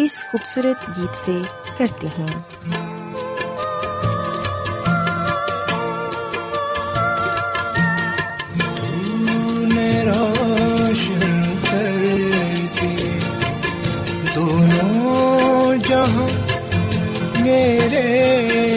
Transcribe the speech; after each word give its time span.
اس 0.00 0.24
خوبصورت 0.30 0.98
گیت 0.98 1.16
سے 1.16 1.40
کرتے 1.78 2.06
ہیں۔ 2.06 2.42
دونوں 14.34 15.74
جہاں 15.88 16.28
میرے 17.40 18.67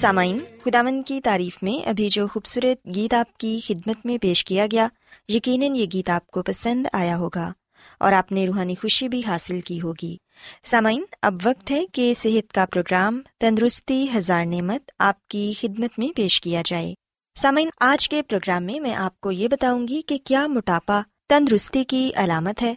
سامعین 0.00 0.38
خداون 0.64 1.02
کی 1.02 1.20
تعریف 1.20 1.62
میں 1.62 1.88
ابھی 1.88 2.08
جو 2.08 2.26
خوبصورت 2.26 2.94
گیت 2.94 3.14
آپ 3.14 3.38
کی 3.38 3.58
خدمت 3.66 4.06
میں 4.06 4.18
پیش 4.18 4.44
کیا 4.44 4.66
گیا، 4.72 4.88
یقیناً 5.28 5.74
یہ 5.74 5.86
گیت 5.92 6.10
آپ 6.10 6.26
کو 6.26 6.42
پسند 6.42 6.86
آیا 6.92 7.16
ہوگا 7.16 7.52
اور 8.00 8.12
آپ 8.12 8.32
نے 8.32 8.46
روحانی 8.46 8.74
خوشی 8.74 9.08
بھی 9.08 9.22
حاصل 9.26 9.60
کی 9.60 9.80
ہوگی۔ 9.80 10.16
سامعین، 10.62 11.04
اب 11.22 11.34
وقت 11.44 11.70
ہے 11.70 11.84
کہ 11.92 12.14
صحت 12.14 12.52
کا 12.52 12.66
پروگرام 12.66 13.20
تندرستی 13.40 14.06
ہزار 14.14 14.46
نعمت 14.46 14.90
آپ 14.98 15.28
کی 15.28 15.52
خدمت 15.60 15.98
میں 15.98 16.16
پیش 16.16 16.40
کیا 16.40 16.62
جائے۔ 16.64 16.94
سامعین، 17.34 17.68
آج 17.80 18.08
کے 18.08 18.22
پروگرام 18.22 18.64
میں 18.64 18.80
میں 18.80 18.94
آپ 18.94 19.20
کو 19.20 19.30
یہ 19.30 19.48
بتاؤں 19.48 19.88
گی 19.88 20.02
کہ 20.02 20.18
کیا 20.24 20.46
موٹاپا 20.46 21.00
تندرستی 21.28 21.84
کی 21.84 22.10
علامت 22.16 22.62
ہے۔ 22.62 22.74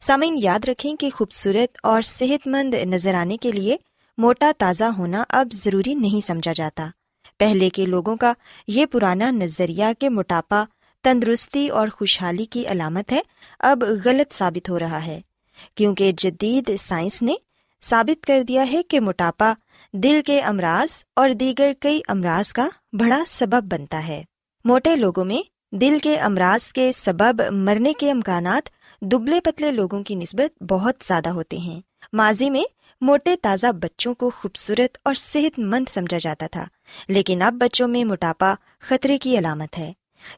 سامعین، 0.00 0.36
یاد 0.42 0.68
رکھیں 0.68 0.96
کہ 0.96 1.10
خوبصورت 1.10 1.78
اور 1.82 2.02
صحت 2.02 2.46
مند 2.46 2.74
نظر 2.74 3.14
آنے 3.14 3.36
کے 3.36 3.52
لیے 3.52 3.76
موٹا 4.18 4.50
تازہ 4.58 4.84
ہونا 4.84 5.24
اب 5.28 5.48
ضروری 5.52 5.94
نہیں 5.94 6.26
سمجھا 6.26 6.52
جاتا۔ 6.52 6.86
پہلے 7.38 7.68
کے 7.68 7.84
لوگوں 7.84 8.16
کا 8.16 8.32
یہ 8.68 8.86
پرانا 8.86 9.30
نظریہ 9.30 9.84
کہ 9.98 10.10
موٹاپا 10.10 10.64
تندرستی 11.02 11.68
اور 11.68 11.88
خوشحالی 11.88 12.44
کی 12.44 12.66
علامت 12.66 13.12
ہے 13.12 13.20
اب 13.58 13.84
غلط 14.04 14.34
ثابت 14.34 14.70
ہو 14.70 14.78
رہا 14.78 15.06
ہے۔ 15.06 15.20
کیونکہ 15.74 16.12
جدید 16.12 16.70
سائنس 16.78 17.22
نے 17.22 17.34
ثابت 17.82 18.26
کر 18.26 18.42
دیا 18.42 18.64
ہے 18.72 18.82
کہ 18.82 19.00
موٹاپا 19.00 19.52
دل 19.92 20.20
کے 20.26 20.40
امراض 20.40 21.04
اور 21.16 21.30
دیگر 21.30 21.72
کئی 21.80 22.00
امراض 22.08 22.52
کا 22.52 22.68
بڑا 22.92 23.22
سبب 23.26 23.72
بنتا 23.72 24.06
ہے۔ 24.06 24.24
موٹے 24.64 24.96
لوگوں 24.96 25.24
میں 25.24 25.42
دل 25.76 25.98
کے 26.02 26.18
امراض 26.18 26.72
کے 26.72 26.92
سبب 26.92 27.42
مرنے 27.50 27.92
کے 27.92 28.10
امکانات 28.10 28.68
دبلے 29.02 29.40
پتلے 29.40 29.72
لوگوں 29.72 30.02
کی 30.02 30.14
نسبت 30.14 30.62
بہت 30.62 30.94
زیادہ 31.04 31.28
ہوتے 31.28 31.56
ہیں۔ 31.56 31.80
ماضی 32.12 32.50
میں 32.50 32.62
موٹے 33.00 33.36
تازہ 33.42 33.66
بچوں 33.72 34.14
کو 34.14 34.30
خوبصورت 34.30 34.98
اور 35.02 35.14
صحت 35.14 35.58
مند 35.58 35.84
سمجھا 35.88 36.18
جاتا 36.18 36.46
تھا، 36.46 36.64
لیکن 37.08 37.42
اب 37.42 37.54
بچوں 37.54 37.88
میں 37.88 38.04
موٹاپا 38.04 38.54
خطرے 38.80 39.18
کی 39.18 39.38
علامت 39.38 39.78
ہے۔ 39.78 39.92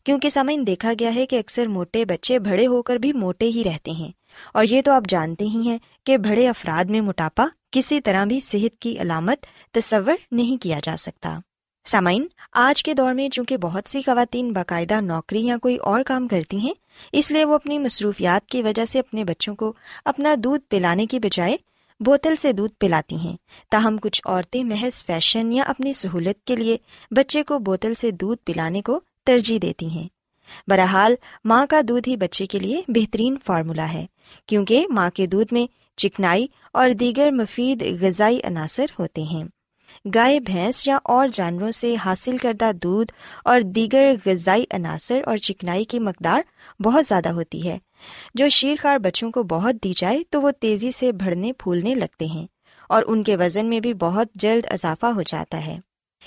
کیونکہ 0.04 0.28
سامعین 0.28 0.66
دیکھا 0.66 0.92
گیا 1.00 1.14
ہے 1.14 1.26
کہ 1.26 1.38
اکثر 1.38 1.66
موٹے 1.66 2.04
بچے 2.04 2.38
بڑے 2.38 2.66
ہو 2.66 2.82
کر 2.82 2.96
بھی 2.96 3.12
موٹے 3.12 3.44
ہی 3.44 3.64
رہتے 3.64 3.90
ہیں۔ 3.90 4.10
اور 4.54 4.64
یہ 4.64 4.82
تو 4.82 4.92
آپ 4.92 5.02
جانتے 5.08 5.44
ہی 5.44 5.68
ہیں 5.68 5.78
کہ 6.04 6.16
بڑے 6.16 6.48
افراد 6.48 6.84
میں 6.84 7.00
موٹاپا 7.00 7.46
کسی 7.70 8.00
طرح 8.00 8.24
بھی 8.24 8.40
صحت 8.40 8.80
کی 8.80 9.00
علامت 9.00 9.46
تصور 9.72 10.14
نہیں 10.30 10.62
کیا 10.62 10.80
جا 10.82 10.96
سکتا۔ 10.98 11.38
سامعین، 11.84 12.26
آج 12.52 12.82
کے 12.82 12.94
دور 12.94 13.14
میں 13.14 13.28
چونکہ 13.28 13.56
بہت 13.56 13.88
سی 13.88 14.02
خواتین 14.02 14.52
باقاعدہ 14.52 15.00
نوکری 15.00 15.46
یا 15.46 15.56
کوئی 15.56 15.76
اور 15.76 16.02
کام 16.02 16.28
کرتی 16.28 16.58
ہیں، 16.58 16.74
اس 17.12 17.30
لیے 17.30 17.44
وہ 17.44 17.54
اپنی 17.54 17.78
مصروفیات 17.78 18.48
کی 18.48 18.62
وجہ 18.62 18.84
سے 18.84 18.98
اپنے 18.98 19.24
بچوں 19.24 19.54
کو 19.54 19.72
اپنا 20.04 20.34
دودھ 20.38 20.62
پلانے 20.68 21.06
کی 21.06 21.18
بجائے 21.18 21.56
بوتل 22.00 22.36
سے 22.36 22.52
دودھ 22.52 22.72
پلاتی 22.72 23.16
ہیں۔ 23.16 23.36
تاہم 23.70 23.96
کچھ 23.96 24.22
عورتیں 24.24 24.64
محض 24.64 25.04
فیشن 25.04 25.52
یا 25.52 25.62
اپنی 25.62 25.92
سہولت 25.92 26.46
کے 26.46 26.56
لیے 26.56 26.76
بچے 27.10 27.42
کو 27.42 27.58
بوتل 27.58 27.94
سے 27.94 28.10
دودھ 28.10 28.40
پلانے 28.44 28.82
کو 28.82 29.00
ترجیح 29.24 29.58
دیتی 29.62 29.86
ہیں۔ 29.86 30.08
بہرحال، 30.66 31.14
ماں 31.44 31.66
کا 31.70 31.80
دودھ 31.88 32.08
ہی 32.08 32.16
بچے 32.16 32.46
کے 32.46 32.58
لیے 32.58 32.82
بہترین 32.88 33.36
فارمولا 33.46 33.92
ہے، 33.92 34.06
کیونکہ 34.46 34.86
ماں 34.90 35.10
کے 35.10 35.26
دودھ 35.26 35.54
میں 35.54 35.66
چکنائی 35.96 36.46
اور 36.72 36.90
دیگر 36.90 37.30
مفید 37.30 37.84
غذائی 38.00 38.40
عناصر 38.44 38.86
ہوتے 38.98 39.22
ہیں۔ 39.22 39.44
گائے، 40.14 40.40
بھینس 40.40 40.88
یا 40.88 40.98
اور 41.04 41.28
جانوروں 41.32 41.70
سے 41.70 41.96
حاصل 42.04 42.36
کردہ 42.36 42.70
دودھ 42.82 43.12
اور 43.44 43.60
دیگر 43.60 44.14
غذائی 44.26 44.64
عناصر 44.70 45.20
اور 45.26 45.36
چکنائی 45.36 45.84
کی 45.84 45.98
مقدار 45.98 46.42
بہت 46.82 47.04
زیادہ 47.08 47.28
ہوتی 47.28 47.68
ہے۔ 47.68 47.78
جو 48.34 48.48
شیرخوار 48.48 48.98
بچوں 48.98 49.30
کو 49.30 49.42
بہت 49.42 49.74
دی 49.84 49.92
جائے 49.96 50.22
تو 50.30 50.42
وہ 50.42 50.50
تیزی 50.50 50.90
سے 50.90 51.12
بڑھنے 51.12 51.52
پھولنے 51.52 51.94
لگتے 51.94 52.26
ہیں 52.26 52.46
اور 52.88 53.02
ان 53.06 53.22
کے 53.22 53.36
وزن 53.36 53.66
میں 53.66 53.80
بھی 53.80 53.94
بہت 53.94 54.28
جلد 54.34 54.66
اضافہ 54.70 55.06
ہو 55.06 55.22
جاتا 55.22 55.66
ہے۔ 55.66 55.78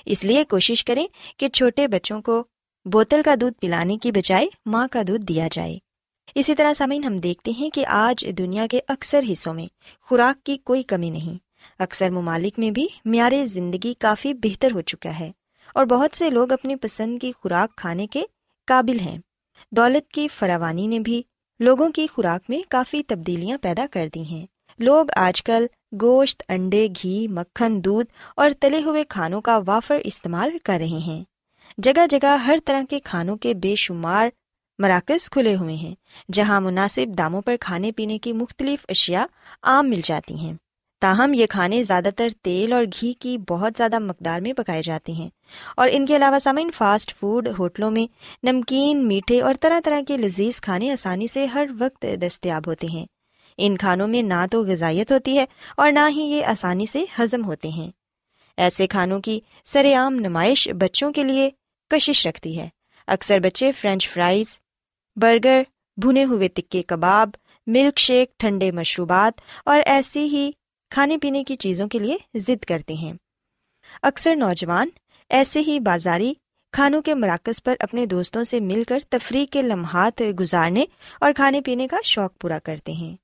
اس 0.06 0.24
لیے 0.24 0.44
کوشش 0.44 0.86
کریں 0.86 1.08
کہ 1.38 1.50
چھوٹے 1.50 1.88
بچوں 1.88 2.22
کو 2.22 2.44
بوتل 2.86 3.22
کا 3.26 3.36
دودھ 3.42 3.54
پلانے 3.54 3.98
کی 3.98 4.12
بجائے 4.12 4.48
ماں 4.66 4.88
کا 4.92 5.02
دودھ 5.08 5.26
دیا 5.26 5.48
جائے۔ 5.52 5.78
اسی 6.36 6.56
طرح 6.56 6.74
سامعین، 6.74 7.04
ہم 7.04 7.18
دیکھتے 7.18 7.52
ہیں 7.52 7.70
کہ 7.70 7.86
آج 7.86 8.26
دنیا 8.38 8.68
کے 8.72 8.80
اکثر 8.88 9.24
حصوں 9.32 9.54
میں 9.54 9.68
خوراک 10.02 10.46
کی 10.46 10.58
کوئی 10.58 10.84
کمی 10.84 11.10
نہیں۔ 11.10 11.52
اکثر 11.80 12.10
ممالک 12.10 12.60
میں 12.60 12.72
بھی 12.72 12.88
معیار 13.06 13.46
زندگی 13.46 13.94
کافی 13.94 14.34
بہتر 14.34 14.72
ہو 14.72 14.82
چکا 14.82 15.20
ہے 15.20 15.32
اور 15.74 15.86
بہت 15.86 16.18
سے 16.18 16.30
لوگ 16.30 16.52
اپنی 16.52 16.76
پسند 16.76 17.20
کی 17.20 17.32
خوراک 17.32 17.78
کھانے 17.78 18.08
کے 18.08 18.24
قابل 18.68 19.00
ہیں۔ 19.00 19.18
دولت 19.72 20.12
کی 20.12 20.28
فراوانی 20.28 20.88
نے 20.88 21.00
بھی 21.00 21.22
لوگوں 21.62 21.90
کی 21.90 22.08
خوراک 22.08 22.50
میں 22.50 22.60
کافی 22.70 23.04
تبدیلیاں 23.04 23.58
پیدا 23.62 23.86
کر 23.92 24.08
دی 24.16 24.22
ہیں۔ 24.22 24.46
لوگ 24.80 25.06
آج 25.16 25.44
کل 25.44 25.66
گوشت، 26.02 26.44
انڈے، 26.50 26.88
گھی، 27.04 27.28
مکھن، 27.28 27.84
دودھ 27.84 28.08
اور 28.36 28.50
تلے 28.60 28.82
ہوئے 28.82 29.04
کھانوں 29.04 29.42
کا 29.42 29.60
وافر 29.68 30.00
استعمال 30.04 30.58
کر 30.64 30.78
رہے 30.80 30.88
ہیں۔ 30.88 31.24
جگہ 31.78 32.08
جگہ 32.10 32.38
ہر 32.38 32.60
طرح 32.66 32.82
کے 32.90 33.00
کھانوں 33.00 33.36
کے 33.38 33.54
بے 33.54 33.76
شمار 33.76 34.30
مراکز 34.80 35.30
کھلے 35.30 35.56
ہوئے 35.56 35.76
ہیں، 35.76 35.96
جہاں 36.32 36.62
مناسب 36.62 37.18
داموں 37.18 37.42
پر 37.42 37.56
کھانے 37.60 37.92
پینے 37.92 38.18
کی 38.18 38.34
مختلف 38.34 38.86
اشیاء 38.90 39.26
عام 39.64 39.90
مل 39.90 40.02
جاتی 40.04 40.36
ہیں۔ 40.36 40.54
تاہم، 41.02 41.34
یہ 41.34 41.46
کھانے 41.46 41.84
زیادہ 41.84 42.10
تر 42.16 42.28
تیل 42.42 42.74
اور 42.74 42.86
گھی 42.86 43.14
کی 43.14 43.38
بہت 43.38 43.74
زیادہ 43.78 44.00
مقدار 44.00 44.42
میں 44.42 44.54
پکائے 44.54 44.82
جاتے 44.82 45.12
ہیں 45.12 45.30
اور 45.76 45.90
ان 45.92 46.06
کے 46.06 46.16
علاوہ 46.16 46.40
سامعین 46.40 46.72
فاسٹ 46.72 47.20
فوڈ 47.20 47.50
ہوٹلوں 47.60 47.92
میں 47.92 48.14
نمکین، 48.44 49.08
میٹھے 49.08 49.42
اور 49.42 49.54
طرح 49.62 49.80
طرح 49.86 50.02
کے 50.08 50.18
لذیذ 50.18 50.62
کھانے 50.62 50.92
آسانی 50.92 51.28
سے 51.28 51.46
ہر 51.46 51.66
وقت 51.80 52.06
دستیاب 52.22 52.68
ہوتے 52.68 52.88
ہیں۔ 52.88 53.06
ان 53.58 53.78
کھانوں 53.78 54.08
میں 54.08 54.22
نہ 54.22 54.46
تو 54.52 54.64
غذائیت 54.64 55.12
ہوتی 55.12 55.40
ہے 55.40 55.46
اور 55.78 55.92
نہ 55.92 56.10
ہی 56.10 56.22
یہ 56.22 56.46
آسانی 56.46 56.86
سے 56.86 57.04
ہضم 57.20 57.46
ہوتے 57.46 57.68
ہیں۔ 57.68 57.92
ایسے 58.58 58.88
کھانوں 58.88 59.20
کی 59.20 59.40
سر 59.64 59.86
عام 59.96 60.16
نمائش 60.16 60.70
بچوں 60.70 61.12
کے 61.12 61.24
لیے 61.24 61.50
کشش 61.90 62.28
رکھتی 62.28 62.60
ہے۔ 62.60 62.70
اکثر 63.08 63.40
بچے 63.40 63.72
فرینچ 63.72 64.10
فرائز، 64.10 64.60
برگر، 65.16 65.62
بھنے 65.98 66.24
ہوئے 66.24 66.48
تکے 66.48 66.84
کباب، 66.84 67.30
ملک 67.68 68.00
شیک، 68.00 68.40
ٹھنڈے 68.40 68.72
مشروبات 68.72 69.42
اور 69.66 69.82
ایسی 69.86 70.28
ہی 70.28 70.52
کھانے 70.92 71.18
پینے 71.18 71.44
کی 71.44 71.56
چیزوں 71.56 71.88
کے 71.88 72.00
لیے 72.00 72.18
ضد 72.34 72.66
کرتے 72.66 72.94
ہیں۔ 72.94 73.14
اکثر 74.02 74.36
نوجوان 74.36 74.90
ایسے 75.30 75.60
ہی 75.60 75.80
بازاری 75.80 76.34
کھانوں 76.72 77.02
کے 77.02 77.14
مراکز 77.14 77.64
پر 77.64 77.76
اپنے 77.80 78.06
دوستوں 78.06 78.44
سے 78.44 78.60
مل 78.60 78.84
کر 78.84 79.00
تفریح 79.10 79.46
کے 79.52 79.62
لمحات 79.62 80.22
گزارنے 80.40 80.86
اور 81.20 81.32
کھانے 81.36 81.62
پینے 81.62 81.88
کا 81.88 81.98
شوق 82.04 82.32
پورا 82.40 82.60
کرتے 82.60 82.92
ہیں، 82.92 83.16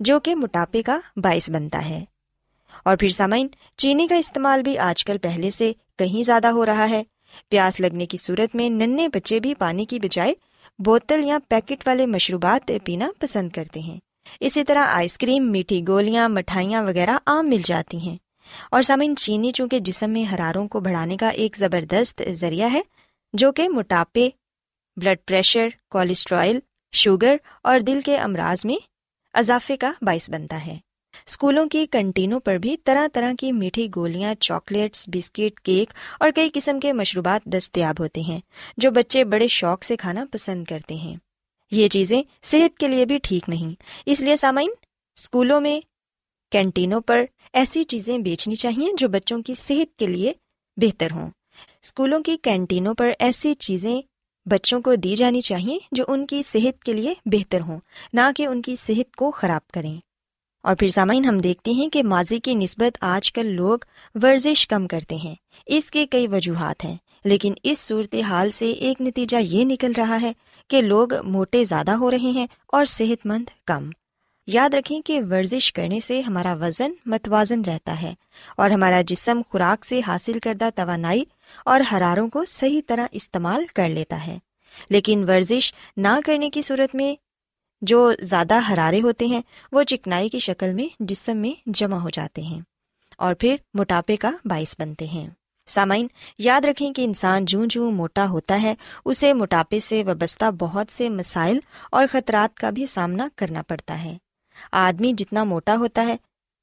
جو 0.00 0.20
کہ 0.20 0.34
موٹاپے 0.34 0.82
کا 0.82 1.00
باعث 1.16 1.50
بنتا 1.50 1.88
ہے۔ 1.88 2.04
اور 2.84 2.96
پھر 2.96 3.08
سامعین، 3.08 3.48
چینی 3.76 4.06
کا 4.06 4.14
استعمال 4.14 4.62
بھی 4.62 4.78
آج 4.78 5.04
کل 5.04 5.18
پہلے 5.18 5.50
سے 5.50 5.72
کہیں 5.98 6.22
زیادہ 6.22 6.46
ہو 6.46 6.66
رہا 6.66 6.90
ہے۔ 6.90 7.02
پیاس 7.48 7.80
لگنے 7.80 8.06
کی 8.06 8.16
صورت 8.16 8.56
میں 8.56 8.70
ننے 8.70 9.08
بچے 9.08 9.40
بھی 9.40 9.54
پانی 9.54 9.84
کی 9.84 9.98
بجائے 9.98 10.34
بوتل 10.78 11.24
یا 11.24 11.38
پیکٹ 11.48 11.88
والے 11.88 12.06
مشروبات 12.06 12.72
پینا 12.84 13.10
پسند 13.18 13.48
کرتے 13.50 13.80
ہیں۔ 13.80 13.98
اسی 14.40 14.64
طرح 14.64 14.86
آئس 14.86 15.18
کریم، 15.18 15.50
میٹھی 15.50 15.82
گولیاں، 15.88 16.28
مٹھائیاں 16.28 16.82
وغیرہ 16.82 17.18
عام 17.26 17.48
مل 17.48 17.60
جاتی 17.64 17.98
ہیں۔ 17.98 18.16
اور 18.70 18.82
سامعین، 18.82 19.16
چینی 19.16 19.52
چونکہ 19.52 19.78
جسم 19.78 20.10
میں 20.10 20.34
حراروں 20.34 20.68
کو 20.68 20.80
بڑھانے 20.80 21.16
کا 21.16 21.28
ایک 21.28 21.56
زبردست 21.56 22.22
ذریعہ 22.30 22.72
ہے، 22.72 22.80
جو 23.32 23.52
کہ 23.52 23.68
موٹاپے، 23.68 24.28
بلڈ 24.96 25.18
پریشر 25.26 25.68
کولیسٹرائل 25.90 26.58
شوگر 26.92 27.36
اور 27.62 27.80
دل 27.80 28.00
کے 28.04 28.18
امراض 28.18 28.64
میں 28.64 28.76
اضافے 29.34 29.76
کا 29.76 29.92
باعث 30.02 30.30
بنتا 30.30 30.66
ہے۔ 30.66 30.76
اسکولوں 31.26 31.66
کی 31.66 31.86
کنٹینوں 31.90 32.40
پر 32.40 32.56
بھی 32.56 32.76
طرح 32.84 33.06
طرح 33.12 33.32
کی 33.38 33.52
میٹھی 33.52 33.88
گولیاں، 33.96 34.34
چاکلیٹس، 34.34 35.04
بسکٹ، 35.08 35.60
کیک 35.60 35.92
اور 36.20 36.30
کئی 36.34 36.50
قسم 36.54 36.80
کے 36.80 36.92
مشروبات 36.92 37.44
دستیاب 37.44 38.00
ہوتے 38.00 38.20
ہیں، 38.20 38.40
جو 38.76 38.90
بچے 38.90 39.24
بڑے 39.24 39.46
شوق 39.46 39.84
سے 39.84 39.96
کھانا 39.96 40.24
پسند 40.32 40.64
کرتے 40.64 40.94
ہیں۔ 40.94 41.16
یہ 41.70 41.88
چیزیں 41.88 42.22
صحت 42.42 42.78
کے 42.78 42.88
لیے 42.88 43.04
بھی 43.04 43.18
ٹھیک 43.22 43.48
نہیں۔ 43.48 43.82
اس 44.06 44.20
لیے 44.20 44.36
سامعین 44.36 44.70
اسکولوں 45.16 45.60
میں، 45.60 45.80
کینٹینوں 46.50 47.00
پر 47.00 47.24
ایسی 47.52 47.84
چیزیں 47.84 48.18
بیچنی 48.18 48.54
چاہیے 48.54 48.86
جو 48.96 49.08
بچوں 49.08 49.42
کی 49.42 49.54
صحت 49.54 49.98
کے 49.98 50.06
لیے 50.06 50.32
بہتر 50.76 51.10
ہوں۔ 51.10 51.30
اسکولوں 51.82 52.20
کی 52.20 52.36
کینٹینوں 52.42 52.94
پر 52.94 53.10
ایسی 53.18 53.54
چیزیں 53.54 54.02
بچوں 54.46 54.80
کو 54.80 54.94
دی 54.94 55.16
جانی 55.16 55.40
چاہیے 55.40 55.78
جو 55.92 56.04
ان 56.08 56.26
کی 56.26 56.42
صحت 56.42 56.84
کے 56.84 56.92
لیے 56.92 57.14
بہتر 57.24 57.60
ہوں، 57.60 57.80
نہ 58.12 58.20
کہ 58.36 58.46
ان 58.46 58.62
کی 58.62 58.76
صحت 58.76 59.16
کو 59.16 59.30
خراب 59.30 59.68
کریں۔ 59.68 59.96
اور 60.62 60.74
پھر 60.74 60.88
سامعین، 60.88 61.24
ہم 61.24 61.38
دیکھتے 61.38 61.70
ہیں 61.70 61.88
کہ 61.88 62.02
ماضی 62.02 62.38
کی 62.38 62.54
نسبت 62.54 62.98
آج 63.00 63.32
کل 63.32 63.46
لوگ 63.46 63.78
ورزش 64.22 64.68
کم 64.68 64.86
کرتے 64.86 65.14
ہیں۔ 65.14 65.34
اس 65.66 65.90
کے 65.90 66.06
کئی 66.06 66.28
وجوہات 66.28 66.84
ہیں، 66.84 66.96
لیکن 67.24 67.54
اس 67.62 67.78
صورت 67.78 68.14
حال 68.14 68.50
سے 68.50 68.70
ایک 68.70 69.00
نتیجہ 69.00 69.36
یہ 69.36 69.64
نکل 69.64 69.92
رہا 69.96 70.20
ہے 70.22 70.32
کہ 70.68 70.82
لوگ 70.82 71.26
موٹے 71.26 71.64
زیادہ 71.64 71.90
ہو 71.90 72.10
رہے 72.10 72.30
ہیں 72.30 72.46
اور 72.66 72.84
صحت 72.84 73.26
مند 73.26 73.48
کم۔ 73.66 73.90
یاد 74.46 74.74
رکھیں 74.74 75.00
کہ 75.02 75.20
ورزش 75.30 75.72
کرنے 75.72 76.00
سے 76.00 76.20
ہمارا 76.20 76.54
وزن 76.54 76.92
متوازن 77.06 77.62
رہتا 77.66 78.02
ہے 78.02 78.14
اور 78.56 78.70
ہمارا 78.70 79.02
جسم 79.06 79.40
خوراک 79.48 79.84
سے 79.84 80.00
حاصل 80.06 80.38
کردہ 80.38 80.68
توانائی 80.74 81.24
اور 81.64 81.80
حراروں 81.92 82.28
کو 82.28 82.44
صحیح 82.44 82.80
طرح 82.86 83.06
استعمال 83.12 83.64
کر 83.74 83.88
لیتا 83.88 84.26
ہے۔ 84.26 84.38
لیکن 84.90 85.24
ورزش 85.28 85.74
نہ 85.96 86.08
کرنے 86.24 86.50
کی 86.50 86.62
صورت 86.62 86.94
میں 86.94 87.14
جو 87.82 88.12
زیادہ 88.20 88.60
حرارے 88.72 89.00
ہوتے 89.00 89.26
ہیں، 89.26 89.40
وہ 89.72 89.82
چکنائی 89.82 90.28
کی 90.28 90.38
شکل 90.38 90.74
میں 90.74 90.86
جسم 91.00 91.36
میں 91.36 91.60
جمع 91.66 91.96
ہو 91.96 92.10
جاتے 92.10 92.42
ہیں 92.42 92.60
اور 93.18 93.34
پھر 93.34 93.56
موٹاپے 93.74 94.16
کا 94.16 94.30
باعث 94.44 94.76
بنتے 94.78 95.06
ہیں۔ 95.06 95.30
سامعین، 95.68 96.06
یاد 96.38 96.60
رکھیں 96.60 96.92
کہ 96.92 97.04
انسان 97.04 97.44
جوں 97.44 97.66
جوں 97.66 97.90
موٹا 97.92 98.28
ہوتا 98.28 98.62
ہے، 98.62 98.74
اسے 99.04 99.32
موٹاپے 99.32 99.80
سے 99.80 100.04
وابستہ 100.04 100.50
بہت 100.50 100.92
سے 100.92 101.08
مسائل 101.08 101.58
اور 101.90 102.04
خطرات 102.10 102.56
کا 102.56 102.70
بھی 102.70 102.86
سامنا 102.86 103.28
کرنا 103.36 103.62
پڑتا 103.62 104.04
ہے۔ 104.04 104.16
آدمی 104.72 105.12
جتنا 105.12 105.44
موٹا 105.44 105.76
ہوتا 105.76 106.06
ہے، 106.06 106.16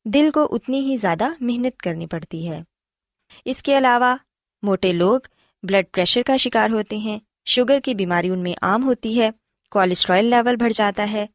دل 0.05 0.29
کو 0.33 0.47
اتنی 0.51 0.79
ہی 0.79 0.97
زیادہ 0.97 1.27
محنت 1.39 1.79
کرنی 1.79 2.07
پڑتی 2.07 2.49
ہے۔ 2.49 2.63
اس 3.45 3.63
کے 3.63 3.77
علاوہ، 3.77 4.15
موٹے 4.63 4.91
لوگ 4.91 5.19
بلڈ 5.63 5.85
پریشر 5.91 6.21
کا 6.25 6.37
شکار 6.37 6.69
ہوتے 6.69 6.97
ہیں، 6.97 7.19
شوگر 7.45 7.79
کی 7.79 7.95
بیماری 7.95 8.29
ان 8.29 8.39
میں 8.39 8.53
عام 8.61 8.83
ہوتی 8.83 9.21
ہے 9.21 9.29
کولیسٹرائل 9.71 10.25
لیول 10.25 10.55
بڑھ 10.55 10.73
جاتا 10.73 11.11
ہے 11.11 11.25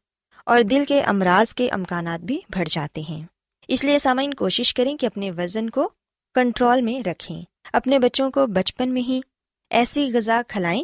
اور 0.45 0.61
دل 0.61 0.83
کے 0.87 1.01
امراض 1.01 1.53
کے 1.53 1.69
امکانات 1.69 2.19
بھی 2.19 2.39
بڑھ 2.49 2.69
جاتے 2.69 3.01
ہیں۔ 3.01 3.23
اس 3.67 3.83
لیے 3.83 3.99
سامعین، 3.99 4.33
کوشش 4.33 4.73
کریں 4.73 4.97
کہ 4.97 5.05
اپنے 5.05 5.31
وزن 5.31 5.69
کو 5.69 5.89
کنٹرول 6.35 6.81
میں 6.81 7.07
رکھیں۔ 7.07 7.41
اپنے 7.73 7.99
بچوں 7.99 8.31
کو 8.31 8.47
بچپن 8.47 8.93
میں 8.93 9.01
ہی 9.01 9.21
ایسی 9.69 10.11
غذا 10.13 10.41
کھلائیں 10.47 10.83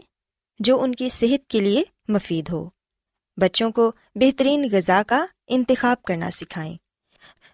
جو 0.60 0.82
ان 0.82 0.96
کی 0.96 1.10
صحت 1.10 1.50
کے 1.50 1.60
لیے 1.60 1.84
مفید 2.08 2.50
ہو۔ 2.50 2.70
بچوں 3.38 3.72
کو 3.72 3.92
بہترین 4.16 4.70
غذا 4.72 5.02
کا 5.08 5.26
انتخاب 5.48 6.04
کرنا 6.04 6.30
سکھائیں۔ 6.32 6.78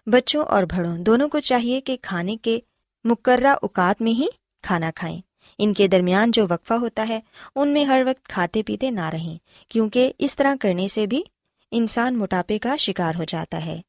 بچوں 0.06 0.44
اور 0.44 0.62
بڑوں 0.62 0.98
دونوں 0.98 1.28
کو 1.28 1.40
چاہیے 1.40 1.80
کہ 1.80 1.96
کھانے 2.02 2.36
کے 2.36 2.58
مقررہ 3.04 3.56
اوقات 3.62 4.02
میں 4.02 4.12
ہی 4.12 4.26
کھانا 4.62 4.90
کھائیں۔ 4.94 5.20
ان 5.58 5.74
کے 5.74 5.88
درمیان 5.88 6.30
جو 6.30 6.46
وقفہ 6.50 6.74
ہوتا 6.74 7.06
ہے، 7.08 7.20
ان 7.56 7.68
میں 7.68 7.84
ہر 7.84 8.02
وقت 8.06 8.28
کھاتے 8.28 8.62
پیتے 8.62 8.90
نہ 8.90 9.10
رہیں، 9.10 9.38
کیونکہ 9.68 10.12
اس 10.18 10.36
طرح 10.36 10.54
کرنے 10.60 10.88
سے 10.88 11.06
بھی 11.06 11.22
انسان 11.70 12.18
موٹاپے 12.18 12.58
کا 12.58 12.76
شکار 12.76 13.14
ہو 13.14 13.24
جاتا 13.24 13.66
ہے۔ 13.66 13.80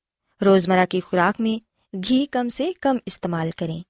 روزمرہ 0.46 0.86
کی 0.86 1.00
خوراک 1.00 1.42
میں 1.42 1.64
گھی 1.96 2.26
کم 2.26 2.50
سے 2.50 2.72
کم 2.82 2.98
استعمال 3.06 3.52
کریں۔ 3.52 3.82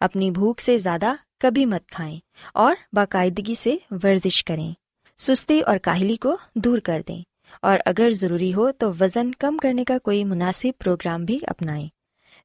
اپنی 0.00 0.30
بھوک 0.30 0.60
سے 0.60 0.78
زیادہ 0.78 1.14
کبھی 1.38 1.66
مت 1.66 1.88
کھائیں 1.88 2.18
اور 2.54 2.74
باقاعدگی 2.92 3.54
سے 3.54 3.76
ورزش 3.90 4.44
کریں۔ 4.44 4.72
سستی 5.18 5.60
اور 5.60 5.78
کاہلی 5.78 6.16
کو 6.16 6.36
دور 6.54 6.78
کر 6.78 7.02
دیں 7.08 7.22
اور 7.62 7.78
اگر 7.86 8.12
ضروری 8.12 8.54
ہو 8.54 8.72
تو 8.72 8.92
وزن 9.00 9.34
کم 9.34 9.56
کرنے 9.56 9.84
کا 9.84 9.98
کوئی 9.98 10.24
مناسب 10.24 10.68
پروگرام 10.78 11.24
بھی 11.24 11.38
اپنائیں۔ 11.46 11.88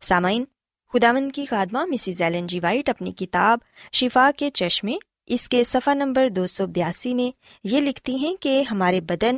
سامعین 0.01 0.45
خداون 0.93 1.31
کی 1.31 1.45
خادمہ 1.45 1.85
مسز 1.85 2.21
ایلن 2.21 2.47
جی 2.47 2.59
وائٹ 2.59 2.89
اپنی 2.89 3.11
کتاب 3.11 3.59
شفا 3.93 4.31
کے 4.37 4.49
چشمے، 4.49 4.95
اس 5.25 5.49
کے 5.49 5.63
صفحہ 5.63 5.93
نمبر 5.93 6.29
دو 6.29 6.47
سو 6.47 6.67
بیاسی 6.67 7.13
میں 7.13 7.37
یہ 7.63 7.81
لکھتی 7.81 8.15
ہیں 8.15 8.35
کہ 8.39 8.63
ہمارے 8.71 9.01
بدن 9.01 9.37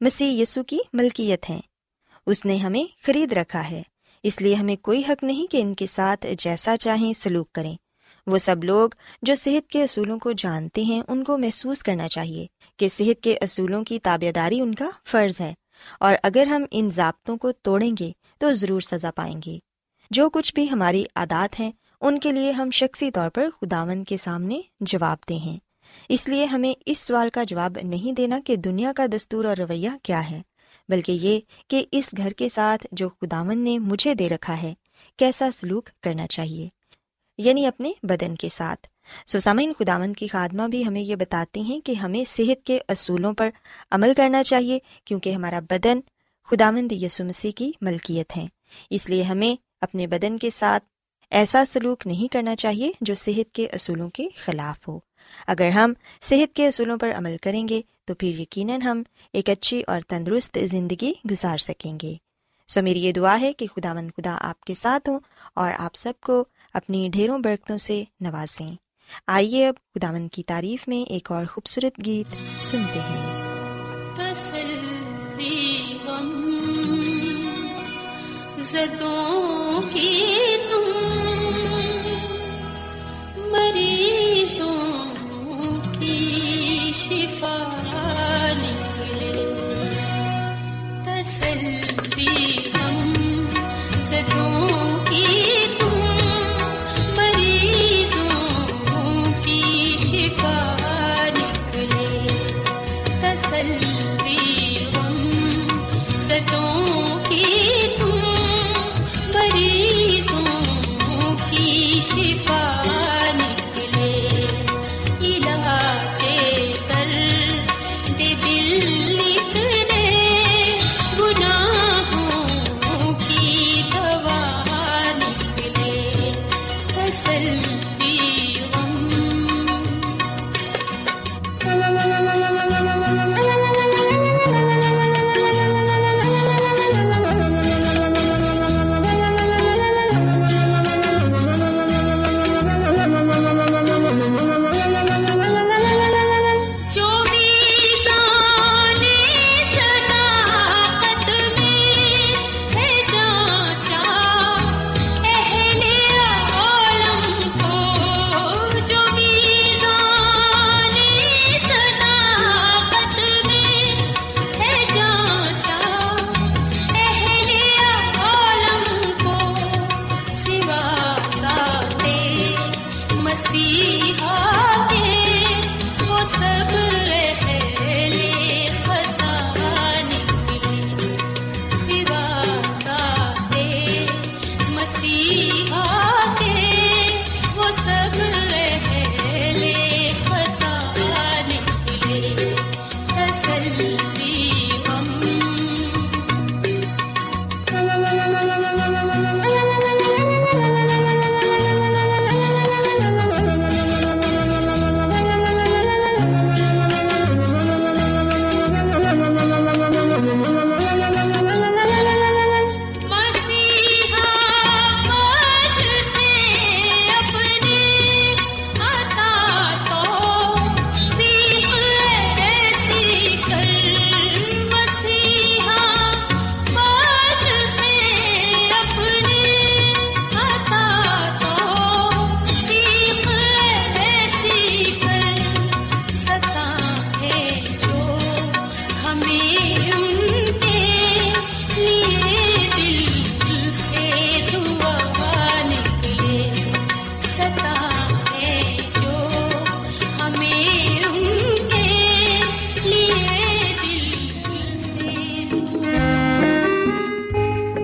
مسیح 0.00 0.42
یسو 0.42 0.62
کی 0.62 0.78
ملکیت 0.92 1.50
ہیں۔ 1.50 1.60
اس 2.26 2.44
نے 2.44 2.56
ہمیں 2.56 2.84
خرید 3.06 3.32
رکھا 3.32 3.70
ہے۔ 3.70 3.82
اس 4.24 4.42
لیے 4.42 4.54
ہمیں 4.54 4.76
کوئی 4.76 5.02
حق 5.08 5.24
نہیں 5.24 5.50
کہ 5.52 5.60
ان 5.62 5.74
کے 5.74 5.86
ساتھ 5.86 6.26
جیسا 6.38 6.76
چاہیں 6.76 7.12
سلوک 7.12 7.52
کریں۔ 7.52 7.76
وہ 8.26 8.38
سب 8.38 8.64
لوگ 8.64 8.90
جو 9.22 9.34
صحت 9.34 9.70
کے 9.70 9.82
اصولوں 9.82 10.18
کو 10.18 10.32
جانتے 10.32 10.82
ہیں، 10.82 11.02
ان 11.08 11.24
کو 11.24 11.38
محسوس 11.38 11.82
کرنا 11.82 12.08
چاہیے 12.08 12.46
کہ 12.76 12.88
صحت 12.88 13.22
کے 13.22 13.38
اصولوں 13.40 13.84
کی 13.84 13.98
تابے 13.98 14.32
داری 14.32 14.60
ان 14.60 14.74
کا 14.74 14.90
فرض 15.06 15.40
ہے۔ 15.40 15.54
اور 16.00 16.14
اگر 16.22 16.46
ہم 16.46 16.64
ان 16.70 16.90
ضابطوں 16.90 17.36
کو 17.36 17.52
توڑیں 17.52 17.92
گے 18.00 18.12
تو 18.38 18.54
ضرور 18.54 18.80
سزا 18.80 19.10
پائیں 19.10 19.40
گے۔ 19.46 19.58
جو 20.10 20.30
کچھ 20.30 20.54
بھی 20.54 20.70
ہماری 20.70 21.04
عادات 21.14 21.60
ہیں، 21.60 21.72
ان 22.00 22.20
کے 22.20 22.32
لیے 22.32 22.50
ہم 22.50 22.70
شخصی 22.70 23.10
طور 23.10 23.30
پر 23.30 23.48
خداون 23.60 24.04
کے 24.04 24.16
سامنے 24.16 24.60
جواب 24.80 25.16
دیں 25.28 25.38
ہیں۔ 25.38 25.58
اس 26.08 26.28
لیے 26.28 26.44
ہمیں 26.44 26.72
اس 26.86 26.98
سوال 26.98 27.30
کا 27.30 27.44
جواب 27.44 27.78
نہیں 27.82 28.12
دینا 28.12 28.40
کہ 28.44 28.56
دنیا 28.56 28.92
کا 28.96 29.06
دستور 29.06 29.44
اور 29.44 29.56
رویہ 29.56 29.90
کیا 30.02 30.30
ہے۔ 30.30 30.42
بلکہ 30.88 31.12
یہ 31.12 31.40
کہ 31.68 31.84
اس 31.92 32.14
گھر 32.16 32.30
کے 32.30 32.48
ساتھ 32.48 32.86
جو 32.92 33.08
خداون 33.08 33.58
نے 33.58 33.78
مجھے 33.78 34.14
دے 34.14 34.28
رکھا 34.28 34.62
ہے، 34.62 34.74
کیسا 35.16 35.50
سلوک 35.50 35.88
کرنا 36.02 36.26
چاہیے؟ 36.26 36.68
یعنی 37.38 37.66
اپنے 37.66 37.92
بدن 38.02 38.34
کے 38.34 38.48
ساتھ۔ 38.48 38.88
سوسامین 39.26 39.72
خداون 39.78 40.12
کی 40.12 40.26
خادمہ 40.26 40.62
بھی 40.62 40.86
ہمیں 40.86 41.00
یہ 41.00 41.16
بتاتے 41.16 41.60
ہیں 41.60 41.80
کہ 41.80 41.92
ہمیں 41.92 42.24
صحت 42.24 42.66
کے 42.66 42.78
اصولوں 42.88 43.32
پر 43.32 43.50
عمل 43.90 44.12
کرنا 44.16 44.44
چاہیے، 44.44 44.78
کیونکہ 45.04 45.30
ہمارا 45.30 45.60
بدن 45.70 46.00
خداوند 46.44 46.92
یسو 46.92 47.24
مسیح 47.24 47.52
کی 47.56 47.72
ملکیت 47.80 48.36
ہے۔ 48.36 48.46
اس 48.90 49.10
لیے 49.10 49.22
ہمیں 49.22 49.62
اپنے 49.80 50.06
بدن 50.06 50.38
کے 50.38 50.50
ساتھ 50.50 50.84
ایسا 51.30 51.64
سلوک 51.64 52.06
نہیں 52.06 52.32
کرنا 52.32 52.56
چاہیے 52.56 52.92
جو 53.00 53.14
صحت 53.14 53.54
کے 53.54 53.66
اصولوں 53.66 54.10
کے 54.10 54.28
خلاف 54.36 54.88
ہو۔ 54.88 54.98
اگر 55.46 55.68
ہم 55.68 55.92
صحت 56.22 56.56
کے 56.56 56.68
اصولوں 56.68 56.96
پر 56.96 57.12
عمل 57.16 57.36
کریں 57.42 57.68
گے 57.68 57.80
تو 58.04 58.14
پھر 58.14 58.28
یقیناً 58.28 58.80
ہم 58.80 59.02
ایک 59.32 59.50
اچھی 59.50 59.82
اور 59.86 60.00
تندرست 60.08 60.58
زندگی 60.62 61.12
گزار 61.30 61.58
سکیں 61.58 61.98
گے۔ 62.02 62.14
سو 62.68 62.82
میری 62.82 63.02
یہ 63.02 63.12
دعا 63.12 63.40
ہے 63.40 63.52
کہ 63.52 63.66
خدا 63.66 63.92
مند 63.92 64.10
خدا 64.16 64.38
آپ 64.40 64.60
کے 64.60 64.74
ساتھ 64.74 65.08
ہوں 65.08 65.20
اور 65.54 65.72
آپ 65.78 65.94
سب 65.94 66.12
کو 66.20 66.44
اپنی 66.74 67.08
ڈھیروں 67.08 67.38
برکتوں 67.38 67.78
سے 67.78 68.04
نوازیں۔ 68.20 68.74
آئیے 69.26 69.68
اب 69.68 69.74
خدا 69.94 70.12
مند 70.12 70.28
کی 70.32 70.42
تعریف 70.42 70.88
میں 70.88 71.10
ایک 71.10 71.32
اور 71.32 71.46
خوبصورت 71.46 72.04
گیت 72.04 72.62
سنتے 72.62 73.00
ہیں۔ 73.00 73.44
زدوں 78.58 79.80
کی 79.92 80.34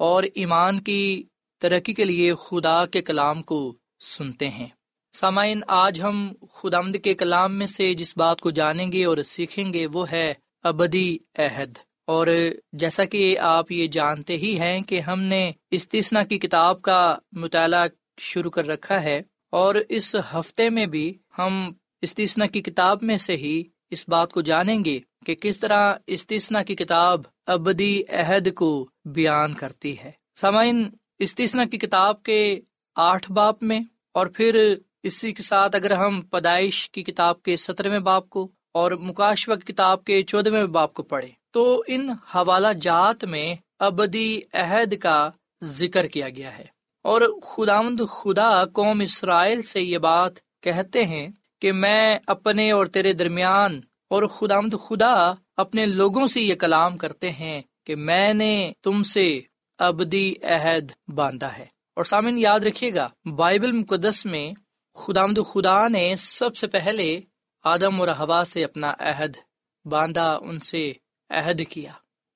اور 0.00 0.24
ایمان 0.34 0.78
کی 0.80 1.22
ترقی 1.62 1.94
کے 1.94 2.04
لیے 2.04 2.32
خدا 2.34 2.84
کے 2.86 3.02
کلام 3.02 3.42
کو 3.42 3.58
سنتے 4.00 4.48
ہیں۔ 4.48 4.66
سامعین، 5.14 5.60
آج 5.68 6.00
ہم 6.00 6.32
خدامد 6.52 6.96
کے 7.04 7.14
کلام 7.14 7.54
میں 7.54 7.66
سے 7.66 7.92
جس 7.94 8.16
بات 8.16 8.40
کو 8.40 8.50
جانیں 8.50 8.90
گے 8.92 9.04
اور 9.04 9.16
سیکھیں 9.26 9.72
گے 9.74 9.86
وہ 9.86 10.10
ہے 10.10 10.32
ابدی 10.64 11.16
عہد۔ 11.38 11.78
اور 12.08 12.26
جیسا 12.72 13.04
کہ 13.04 13.38
آپ 13.38 13.72
یہ 13.72 13.86
جانتے 13.86 14.36
ہی 14.36 14.58
ہیں 14.60 14.80
کہ 14.80 15.00
ہم 15.00 15.20
نے 15.22 15.50
استثنا 15.70 16.22
کی 16.22 16.38
کتاب 16.38 16.80
کا 16.82 17.16
مطالعہ 17.32 17.86
شروع 18.18 18.50
کر 18.50 18.66
رکھا 18.66 19.02
ہے، 19.02 19.22
اور 19.52 19.74
اس 19.88 20.14
ہفتے 20.32 20.70
میں 20.70 20.86
بھی 20.86 21.12
ہم 21.38 21.72
استثنا 22.02 22.46
کی 22.46 22.62
کتاب 22.62 23.02
میں 23.02 23.18
سے 23.18 23.36
ہی 23.36 23.62
اس 23.90 24.08
بات 24.08 24.32
کو 24.32 24.40
جانیں 24.40 24.84
گے 24.84 24.98
کہ 25.26 25.34
کس 25.34 25.58
طرح 25.58 25.94
استثنا 26.06 26.62
کی 26.62 26.74
کتاب 26.76 27.22
ابدی 27.50 28.02
عہد 28.08 28.54
کو 28.54 28.88
بیان 29.04 29.54
کرتی 29.54 29.98
ہے۔ 29.98 30.10
سامعین 30.34 30.90
استثنا 31.18 31.64
کی 31.64 31.78
کتاب 31.78 32.22
کے 32.22 32.60
آٹھ 32.96 33.32
باپ 33.32 33.62
میں 33.62 33.80
اور 34.14 34.26
پھر 34.26 34.74
اسی 35.02 35.32
کے 35.32 35.42
ساتھ 35.42 35.76
اگر 35.76 35.90
ہم 35.90 36.20
پیدائش 36.20 36.90
کی 36.90 37.02
کتاب 37.02 37.42
کے 37.42 37.56
سترویں 37.56 37.98
باپ 37.98 38.28
کو 38.28 38.48
اور 38.74 38.92
مکاشو 38.92 39.52
کتاب 39.66 40.04
کے 40.04 40.22
چودہویں 40.22 40.64
باپ 40.64 40.94
کو 40.94 41.02
پڑھے 41.02 41.28
تو 41.50 41.84
ان 41.86 42.10
حوالہ 42.10 42.68
جات 42.80 43.24
میں 43.24 43.54
ابدی 43.78 44.40
عہد 44.52 44.98
کا 44.98 45.30
ذکر 45.64 46.06
کیا 46.06 46.28
گیا 46.28 46.58
ہے۔ 46.58 46.64
اور 47.02 47.22
خداوند 47.42 48.00
خدا 48.08 48.64
قوم 48.64 49.00
اسرائیل 49.00 49.62
سے 49.62 49.82
یہ 49.82 49.98
بات 49.98 50.32
کہتے 50.62 51.04
ہیں 51.04 51.28
کہ 51.60 51.72
میں 51.72 52.18
اپنے 52.26 52.70
اور 52.70 52.86
تیرے 52.86 53.12
درمیان 53.12 53.80
اور 54.10 54.22
خداوند 54.22 54.74
خدا 54.88 55.32
اپنے 55.56 55.86
لوگوں 55.86 56.26
سے 56.26 56.40
یہ 56.40 56.54
کلام 56.54 56.96
کرتے 56.96 57.32
ہیں 57.32 57.62
کہ 57.86 57.96
میں 57.96 58.34
نے 58.34 58.72
تم 58.82 59.02
سے 59.02 59.40
ابدی 59.78 60.34
عہد 60.42 60.92
باندھا 61.14 61.58
ہے۔ 61.58 61.66
اور 61.96 62.04
سامن 62.04 62.38
یاد 62.38 62.60
رکھیے 62.60 62.94
گا، 62.94 63.08
بائبل 63.36 63.72
مقدس 63.72 64.26
میں 64.26 64.52
خدامد 64.94 65.38
خدا 65.52 65.88
نے 65.88 66.14
سب 66.18 66.56
سے 66.56 66.66
پہلے 66.66 67.20
آدم 67.64 68.00
اور 68.00 68.08
ہوا 68.08 68.44
سے 68.46 68.64
اپنا 68.64 68.94
عہد 68.98 69.36
باندھا، 69.84 70.38
ان 70.42 70.60
سے 70.60 70.92
عہد 71.30 71.62
کیا، 71.68 71.92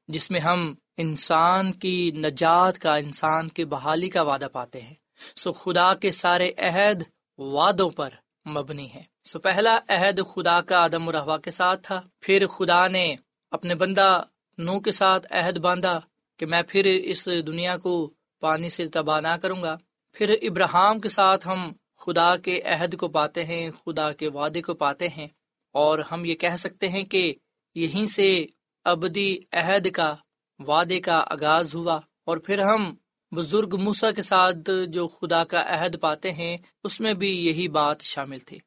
جس 0.09 0.31
میں 0.31 0.41
ہم 0.41 0.75
انسان 0.97 1.73
کی 1.73 2.11
نجات 2.11 2.79
کا، 2.79 2.97
انسان 2.97 3.49
کی 3.49 3.65
بحالی 3.65 4.09
کا 4.11 4.23
وعدہ 4.23 4.47
پاتے 4.53 4.81
ہیں۔ 4.81 4.95
سو 5.37 5.53
خدا 5.53 5.95
کے 5.95 6.11
سارے 6.11 6.53
عہد 6.59 7.03
وعدوں 7.39 7.91
پر 7.91 8.11
مبنی 8.49 8.93
ہے 8.95 9.14
سو 9.25 9.39
پہلا 9.39 9.79
عہد 9.89 10.21
خدا 10.35 10.61
کا 10.61 10.79
آدم 10.79 11.07
اور 11.07 11.15
ہوا 11.15 11.39
کے 11.39 11.51
ساتھ 11.51 11.81
تھا۔ 11.83 12.03
پھر 12.21 12.47
خدا 12.47 12.89
نے 12.89 13.15
اپنے 13.51 13.75
بندہ 13.75 14.23
نو 14.59 14.81
کے 14.81 14.93
ساتھ 14.93 15.33
عہد 15.33 15.59
باندھا 15.59 16.01
کہ 16.39 16.47
میں 16.47 16.63
پھر 16.69 16.85
اس 17.05 17.27
دنیا 17.27 17.77
کو 17.77 18.11
پانی 18.41 18.69
سے 18.69 18.85
تباہ 18.87 19.21
نہ 19.21 19.37
کروں 19.43 19.63
گا۔ 19.63 19.77
پھر 20.13 20.35
ابراہم 20.43 21.01
کے 21.01 21.09
ساتھ 21.09 21.49
ہم 21.49 21.73
خدا 21.97 22.37
کے 22.37 22.63
عہد 22.63 22.97
کو 22.97 23.09
پاتے 23.09 23.45
ہیں، 23.45 23.71
خدا 23.71 24.13
کے 24.13 24.29
وعدے 24.29 24.63
کو 24.63 24.75
پاتے 24.75 25.09
ہیں۔ 25.09 25.29
اور 25.73 25.99
ہم 25.99 26.25
یہ 26.25 26.35
کہہ 26.35 26.57
سکتے 26.59 26.89
ہیں 26.89 27.05
کہ 27.05 27.35
یہیں 27.75 28.07
سے 28.07 28.47
ابدی 28.85 29.39
عہد 29.53 29.91
کا، 29.91 30.17
وعدے 30.59 31.01
کا 31.01 31.17
آغاز 31.17 31.75
ہوا۔ 31.75 32.01
اور 32.25 32.37
پھر 32.37 32.63
ہم 32.63 32.95
بزرگ 33.33 33.77
موسا 33.81 34.11
کے 34.11 34.23
ساتھ 34.23 34.71
جو 34.89 35.09
خدا 35.09 35.45
کا 35.45 35.65
عہد 35.67 36.01
پاتے 36.01 36.33
ہیں، 36.33 36.57
اس 36.85 37.01
میں 37.01 37.15
بھی 37.15 37.47
یہی 37.47 37.69
بات 37.69 38.01
شامل 38.01 38.39
تھی۔ 38.39 38.59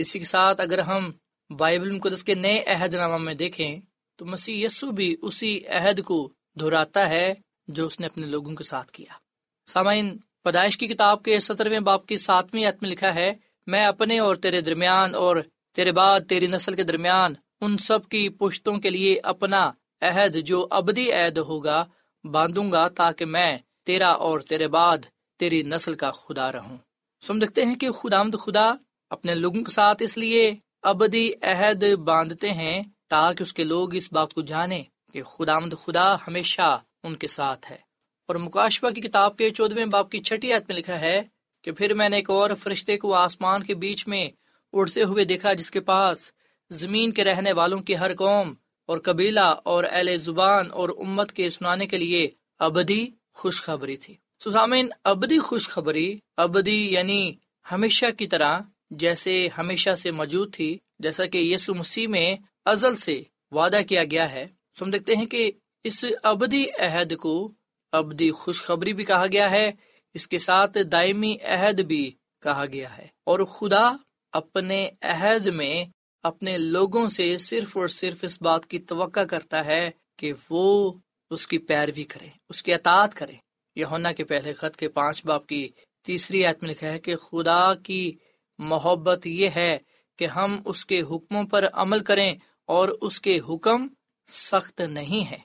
اسی 0.00 0.18
کے 0.18 0.24
ساتھ 0.24 0.60
اگر 0.60 0.78
ہم 0.78 1.10
بائبل 1.50 1.90
مقدس 1.90 2.24
کے 2.24 2.34
نئے 2.34 2.64
عہد 2.64 2.94
نامہ 2.94 3.16
میں 3.16 3.34
دیکھیں، 3.34 3.80
تو 4.16 4.26
مسیح 4.26 4.66
یسو 4.66 4.90
بھی 4.90 5.16
اسی 5.22 5.66
عہد 5.66 6.02
کو 6.02 6.32
دہراتا 6.60 7.08
ہے 7.08 7.34
جو 7.68 7.86
اس 7.86 8.00
نے 8.00 8.06
اپنے 8.06 8.26
لوگوں 8.26 8.54
کے 8.54 8.64
ساتھ 8.64 8.92
کیا۔ 8.92 9.12
سامعین، 9.66 10.16
پیدائش 10.42 10.78
کی 10.78 10.86
کتاب 10.86 11.22
کے 11.22 11.40
سترویں 11.40 11.80
باپ 11.80 12.06
کی 12.06 12.16
ساتویں 12.16 12.64
عت 12.66 12.82
میں 12.82 12.90
لکھا 12.90 13.14
ہے، 13.14 13.34
میں 13.66 13.84
اپنے 13.86 14.18
اور 14.18 14.36
تیرے 14.36 14.60
درمیان 14.60 15.14
اور 15.14 15.36
تیرے 15.74 15.92
بعد 15.92 16.20
تیری 16.28 16.46
نسل 16.46 16.74
کے 16.74 16.82
درمیان 16.82 17.34
ان 17.60 17.76
سب 17.78 18.08
کی 18.08 18.28
پشتوں 18.28 18.76
کے 18.76 18.90
لیے 18.90 19.18
اپنا 19.22 19.70
عہد 20.00 20.36
جو 20.44 20.66
ابدی 20.70 21.12
عہد 21.12 21.38
ہوگا 21.38 21.84
باندھوں 22.24 22.72
گا 22.72 22.88
تاکہ 22.88 23.24
میں 23.24 23.56
تیرا 23.86 24.08
اور 24.08 24.40
تیرے 24.40 24.68
بعد 24.68 24.98
تیری 25.38 25.62
نسل 25.62 25.94
کا 25.94 26.10
خدا 26.10 26.52
رہوں۔ 26.52 26.76
سم 27.22 27.38
دیکھتے 27.38 27.64
ہیں 27.64 27.74
کہ 27.74 27.90
خدامد 27.90 28.34
خدا 28.40 28.72
اپنے 29.10 29.34
لوگوں 29.34 29.64
کے 29.64 29.70
ساتھ 29.70 30.02
اس 30.02 30.18
لیے 30.18 30.54
ابدی 30.82 31.30
عہد 31.42 31.84
باندھتے 31.84 32.50
ہیں 32.50 32.82
تاکہ 33.08 33.42
اس 33.42 33.52
کے 33.52 33.64
لوگ 33.64 33.94
اس 33.94 34.12
بات 34.12 34.34
کو 34.34 34.42
جانے 34.42 34.82
کہ 35.12 35.22
خدا 35.22 35.58
مد 35.58 35.74
خدا 35.84 36.14
ہمیشہ 36.14 36.80
ان 37.02 37.16
کے 37.16 37.26
ساتھ 37.26 37.72
ہے۔ 37.72 37.76
اور 38.26 38.36
مکاشفہ 38.36 38.86
کی 38.86 39.00
کتاب 39.00 39.36
کے 39.36 39.50
چودہویں 39.50 39.86
باپ 39.86 40.10
کی 40.10 40.18
چھٹی 40.18 40.52
عت 40.52 40.62
میں 40.68 40.76
لکھا 40.76 41.00
ہے 41.00 41.22
کہ 41.62 41.72
پھر 41.72 41.94
میں 41.94 42.08
نے 42.08 42.16
ایک 42.16 42.30
اور 42.30 42.50
فرشتے 42.58 42.96
کو 42.96 43.14
آسمان 43.14 43.62
کے 43.62 43.74
بیچ 43.74 44.08
میں 44.08 44.30
اڑتے 44.72 45.02
ہوئے 45.02 45.24
دیکھا 45.24 45.52
جس 45.52 45.70
کے 45.70 45.80
پاس 45.80 46.32
زمین 46.70 47.12
کے 47.12 47.24
رہنے 47.24 47.52
والوں 47.52 47.80
کی 47.80 47.96
ہر 47.96 48.14
قوم 48.14 48.52
اور 48.86 48.98
قبیلہ 48.98 49.54
اور 49.62 49.84
اہل 49.90 50.16
زبان 50.16 50.70
اور 50.70 50.88
امت 50.88 51.32
کے 51.32 51.50
سنانے 51.50 51.86
کے 51.86 51.98
لیے 51.98 52.28
ابدی 52.58 53.06
خوشخبری 53.34 53.96
تھی۔ 53.96 54.14
سامن 54.52 54.86
ابدی 55.04 55.38
خوشخبری، 55.38 56.18
ابدی 56.36 56.92
یعنی 56.92 57.32
ہمیشہ 57.72 58.06
کی 58.18 58.26
طرح 58.26 58.58
جیسے 58.90 59.48
ہمیشہ 59.58 59.94
سے 59.94 60.10
موجود 60.10 60.54
تھی، 60.54 60.78
جیسا 60.98 61.26
کہ 61.26 61.38
یسو 61.38 61.74
مسیح 61.74 62.08
میں 62.08 62.36
ازل 62.64 62.96
سے 62.96 63.22
وعدہ 63.50 63.80
کیا 63.88 64.04
گیا 64.04 64.32
ہے۔ 64.32 64.46
سو 64.78 64.84
ہم 64.84 64.90
دیکھتے 64.90 65.16
ہیں 65.16 65.26
کہ 65.26 65.50
اس 65.84 66.04
ابدی 66.22 66.64
عہد 66.78 67.16
کو 67.16 67.52
ابدی 67.92 68.30
خوشخبری 68.30 68.92
بھی 68.92 69.04
کہا 69.04 69.26
گیا 69.32 69.50
ہے، 69.50 69.72
اس 70.14 70.28
کے 70.28 70.38
ساتھ 70.38 70.78
دائمی 70.92 71.36
عہد 71.42 71.80
بھی 71.80 72.10
کہا 72.42 72.64
گیا 72.72 72.98
ہے۔ 72.98 73.06
اور 73.24 73.40
خدا 73.44 73.92
اپنے 74.32 74.90
عہد 75.02 75.46
میں 75.46 75.84
اپنے 76.22 76.58
لوگوں 76.58 77.08
سے 77.08 77.38
صرف 77.38 77.76
اور 77.76 77.88
صرف 77.88 78.18
اس 78.22 78.42
بات 78.42 78.66
کی 78.66 78.78
توقع 78.78 79.20
کرتا 79.20 79.64
ہے 79.64 79.90
کہ 80.16 80.32
وہ 80.50 80.92
اس 81.30 81.46
کی 81.46 81.58
پیروی 81.58 82.04
کرے 82.04 82.28
اس 82.48 82.62
کی 82.62 82.74
اطاعت 82.74 83.14
کرے 83.14 83.32
یونا 83.76 84.12
کے 84.12 84.24
پہلے 84.24 84.54
خط 84.54 84.76
کے 84.76 84.88
پانچ 84.88 85.26
باپ 85.26 85.46
کی 85.46 85.68
تیسری 86.04 86.46
آیت 86.46 86.62
میں 86.62 86.70
لکھا 86.70 86.92
ہے 86.92 86.98
کہ 86.98 87.16
خدا 87.16 87.74
کی 87.74 88.12
محبت 88.58 89.26
یہ 89.26 89.48
ہے 89.56 89.78
کہ 90.16 90.26
ہم 90.26 90.60
اس 90.64 90.86
کے 90.86 91.00
حکموں 91.00 91.44
پر 91.44 91.68
عمل 91.72 92.00
کریں 92.00 92.34
اور 92.64 92.88
اس 92.88 93.20
کے 93.20 93.38
حکم 93.48 93.88
سخت 94.26 94.80
نہیں 94.80 95.30
ہے 95.30 95.38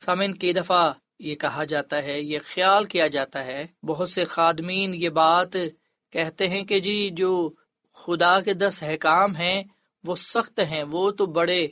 سامن 0.00 0.34
کی 0.34 0.52
دفعہ 0.52 0.92
یہ 1.18 1.34
کہا 1.34 1.64
جاتا 1.64 2.02
ہے، 2.02 2.20
یہ 2.22 2.38
خیال 2.44 2.84
کیا 2.84 3.06
جاتا 3.06 3.44
ہے۔ 3.44 3.66
بہت 3.82 4.08
سے 4.08 4.24
خادمین 4.24 4.94
یہ 4.94 5.08
بات 5.08 5.56
کہتے 6.10 6.48
ہیں 6.48 6.62
کہ 6.62 6.80
جی 6.80 7.10
جو 7.12 7.50
خدا 7.92 8.40
کے 8.40 8.54
دس 8.54 8.82
حکام 8.82 9.36
ہیں، 9.36 9.62
وہ 10.04 10.16
سخت 10.16 10.60
ہیں، 10.70 10.82
وہ 10.82 11.10
تو 11.10 11.26
بڑے 11.26 11.68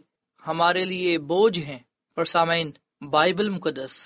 ہمارے 0.46 0.84
لیے 0.84 1.18
بوجھ 1.18 1.58
ہیں۔ 1.58 1.78
پر 2.14 2.24
سامعین، 2.24 2.70
بائبل 3.10 3.48
مقدس 3.48 3.96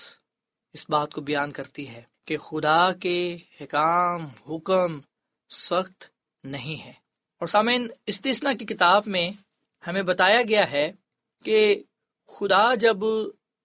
اس 0.73 0.89
بات 0.89 1.13
کو 1.13 1.21
بیان 1.21 1.51
کرتی 1.51 1.87
ہے 1.87 2.01
کہ 2.25 2.37
خدا 2.37 2.91
کے 2.93 3.37
حکام، 3.61 4.25
حکم 4.49 4.99
سخت 5.49 6.03
نہیں 6.43 6.85
ہے۔ 6.85 6.93
اور 7.39 7.47
سامعین 7.47 7.87
استثنا 8.05 8.53
کی 8.53 8.65
کتاب 8.65 9.03
میں 9.05 9.31
ہمیں 9.87 10.01
بتایا 10.01 10.41
گیا 10.41 10.71
ہے 10.71 10.91
کہ 11.43 11.83
خدا 12.27 12.75
جب 12.75 12.97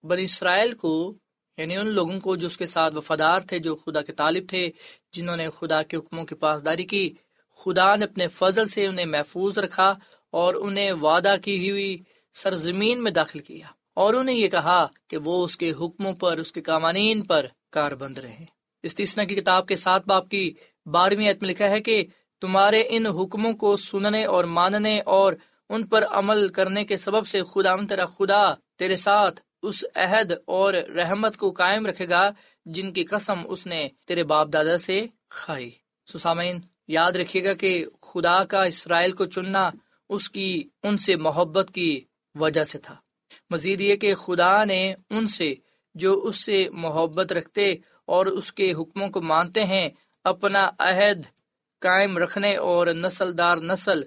بن 0.03 0.17
اسرائیل 0.19 0.73
کو 0.75 1.13
یعنی 1.57 1.77
ان 1.77 1.87
لوگوں 1.87 2.19
کو 2.19 2.35
جو 2.35 2.47
اس 2.47 2.57
کے 2.57 2.65
ساتھ 2.65 2.95
وفادار 2.95 3.41
تھے، 3.41 3.59
جو 3.59 3.75
خدا 3.75 4.01
کے 4.01 4.13
طالب 4.13 4.43
تھے، 4.49 4.71
جنہوں 5.13 5.37
نے 5.37 5.47
خدا 5.59 5.83
کے 5.83 5.97
حکموں 5.97 6.25
کی 6.25 6.35
پاسداری 6.35 6.85
کی، 6.85 7.13
خدا 7.55 7.95
نے 7.95 8.05
اپنے 8.05 8.27
فضل 8.27 8.67
سے 8.67 8.87
انہیں 8.87 9.05
محفوظ 9.05 9.57
رکھا 9.57 9.93
اور 10.31 10.53
انہیں 10.53 10.91
وعدہ 10.91 11.35
کی 11.43 11.69
ہوئی 11.71 11.97
سرزمین 12.33 13.03
میں 13.03 13.11
داخل 13.11 13.39
کیا۔ 13.39 13.67
اور 13.93 14.13
انہیں 14.13 14.35
یہ 14.35 14.47
کہا 14.47 14.87
کہ 15.07 15.17
وہ 15.17 15.45
اس 15.45 15.57
کے 15.57 15.71
حکموں 15.71 16.13
پر، 16.13 16.37
اس 16.37 16.51
کے 16.51 16.61
قوانین 16.61 17.21
پر 17.21 17.45
کار 17.71 17.91
بند 17.91 18.17
رہے 18.17 18.45
اس 18.83 18.95
تیسنا 18.95 19.23
کی 19.23 19.35
کتاب 19.35 19.67
کے 19.67 19.75
ساتھ 19.75 20.07
باپ 20.07 20.29
کی 20.29 20.53
بارہویں 20.85 21.33
میں 21.41 21.49
لکھا 21.49 21.69
ہے 21.69 21.81
کہ 21.81 22.05
تمہارے 22.41 22.83
ان 22.89 23.05
حکموں 23.05 23.53
کو 23.53 23.77
سننے 23.77 24.25
اور 24.25 24.43
ماننے 24.43 25.01
اور 25.05 25.33
ان 25.69 25.83
پر 25.83 26.05
عمل 26.05 26.49
کرنے 26.49 26.85
کے 26.85 26.97
سبب 26.97 27.27
سے 27.27 27.41
خدا 27.53 27.75
تیرا 27.75 28.05
خدا، 28.05 28.53
تیرے 28.53 28.95
ساتھ 28.95 29.41
اس 29.63 29.85
عہد 29.95 30.33
اور 30.45 30.73
رحمت 30.73 31.37
کو 31.37 31.51
قائم 31.51 31.85
رکھے 31.85 32.09
گا 32.09 32.31
جن 32.65 32.91
کی 32.91 33.03
قسم 33.03 33.39
اس 33.45 33.67
نے 33.67 33.87
تیرے 34.05 34.23
باپ 34.23 34.47
دادا 34.53 34.77
سے 34.77 35.05
کھائی۔ 35.29 35.71
سسامین 36.13 36.59
یاد 36.87 37.11
رکھیے 37.11 37.43
گا 37.43 37.53
کہ 37.53 37.85
خدا 38.01 38.43
کا 38.43 38.63
اسرائیل 38.63 39.11
کو 39.11 39.25
چننا 39.25 39.69
اس 40.09 40.29
کی، 40.29 40.63
ان 40.83 40.97
سے 40.97 41.15
محبت 41.15 41.71
کی 41.73 42.01
وجہ 42.35 42.63
سے 42.63 42.77
تھا۔ 42.77 42.95
مزید 43.49 43.81
یہ 43.81 43.95
کہ 43.95 44.15
خدا 44.15 44.63
نے 44.63 44.93
ان 45.09 45.27
سے 45.27 45.53
جو 45.95 46.19
اس 46.23 46.45
سے 46.45 46.69
محبت 46.71 47.31
رکھتے 47.31 47.75
اور 48.05 48.25
اس 48.25 48.53
کے 48.53 48.73
حکموں 48.73 49.09
کو 49.09 49.21
مانتے 49.21 49.63
ہیں، 49.63 49.89
اپنا 50.23 50.69
عہد 50.79 51.21
قائم 51.79 52.17
رکھنے 52.17 52.55
اور 52.55 52.87
نسل 52.87 53.37
دار 53.37 53.57
نسل 53.57 54.01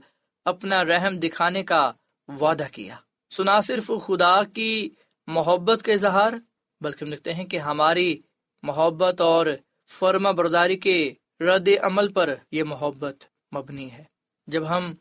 اپنا 0.45 0.85
رحم 0.85 1.19
دکھانے 1.19 1.63
کا 1.63 1.93
وعدہ 2.41 2.65
کیا۔ 2.73 2.97
سنا 3.31 3.61
صرف 3.61 3.91
خدا 4.07 4.43
کی 4.55 4.91
محبت 5.27 5.83
کے 5.83 5.93
اظہار، 5.93 6.33
بلکہ 6.81 7.05
ہم 7.05 7.13
لکھتے 7.13 7.35
ہیں 7.35 7.45
کہ 7.45 7.57
ہماری 7.57 8.21
محبت 8.63 9.21
اور 9.21 9.47
فرما 9.91 10.31
برداری 10.31 10.77
کے 10.77 11.15
رد 11.41 11.69
عمل 11.83 12.13
پر 12.13 12.35
یہ 12.53 12.65
محبت 12.65 13.25
مبنی 13.57 13.93
ہے۔ 13.93 14.05
جب 14.47 14.71
ہم 14.71 14.95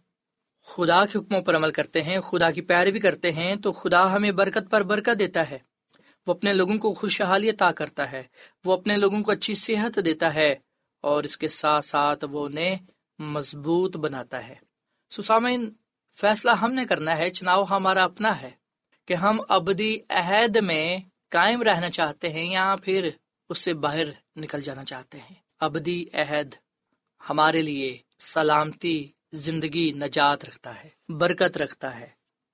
خدا 0.65 1.05
کے 1.05 1.17
حکموں 1.17 1.41
پر 1.41 1.55
عمل 1.55 1.71
کرتے 1.71 2.01
ہیں، 2.01 2.19
خدا 2.19 2.51
کی 2.51 2.61
پیروی 2.61 2.99
کرتے 2.99 3.31
ہیں، 3.31 3.55
تو 3.55 3.71
خدا 3.71 4.13
ہمیں 4.13 4.31
برکت 4.31 4.71
پر 4.71 4.83
برکت 4.83 5.19
دیتا 5.19 5.49
ہے۔ 5.49 5.57
وہ 6.27 6.33
اپنے 6.33 6.53
لوگوں 6.53 6.77
کو 6.77 6.93
خوشحالی 6.93 7.49
عطا 7.49 7.71
کرتا 7.71 8.11
ہے۔ 8.11 8.23
وہ 8.65 8.73
اپنے 8.73 8.97
لوگوں 8.97 9.21
کو 9.21 9.31
اچھی 9.31 9.55
صحت 9.55 9.99
دیتا 10.05 10.33
ہے۔ 10.33 10.55
اور 11.07 11.23
اس 11.23 11.37
کے 11.37 11.49
ساتھ 11.49 11.85
ساتھ 11.85 12.25
وہ 12.31 12.45
انہیں 12.45 12.77
مضبوط 13.19 13.97
بناتا 13.97 14.47
ہے۔ 14.47 14.55
سسامین 15.09 15.73
فیصلہ 16.11 16.51
ہم 16.51 16.73
نے 16.73 16.85
کرنا 16.85 17.17
ہے، 17.17 17.29
چناؤ 17.29 17.63
ہمارا 17.63 18.03
اپنا 18.03 18.41
ہے 18.41 18.51
کہ 19.05 19.13
ہم 19.13 19.41
ابدی 19.49 19.97
عہد 20.09 20.57
میں 20.57 20.97
قائم 21.29 21.61
رہنا 21.61 21.89
چاہتے 21.89 22.29
ہیں 22.29 22.51
یا 22.51 22.75
پھر 22.83 23.09
اس 23.49 23.57
سے 23.57 23.73
باہر 23.73 24.07
نکل 24.35 24.61
جانا 24.61 24.83
چاہتے 24.83 25.17
ہیں۔ 25.17 25.35
ابدی 25.59 26.05
عہد 26.13 26.55
ہمارے 27.29 27.61
لیے 27.61 27.97
سلامتی، 28.19 29.07
زندگی 29.33 29.91
نجات 29.91 30.45
رکھتا 30.45 30.83
ہے، 30.83 30.89
برکت 31.09 31.57
رکھتا 31.57 31.99
ہے۔ 31.99 32.07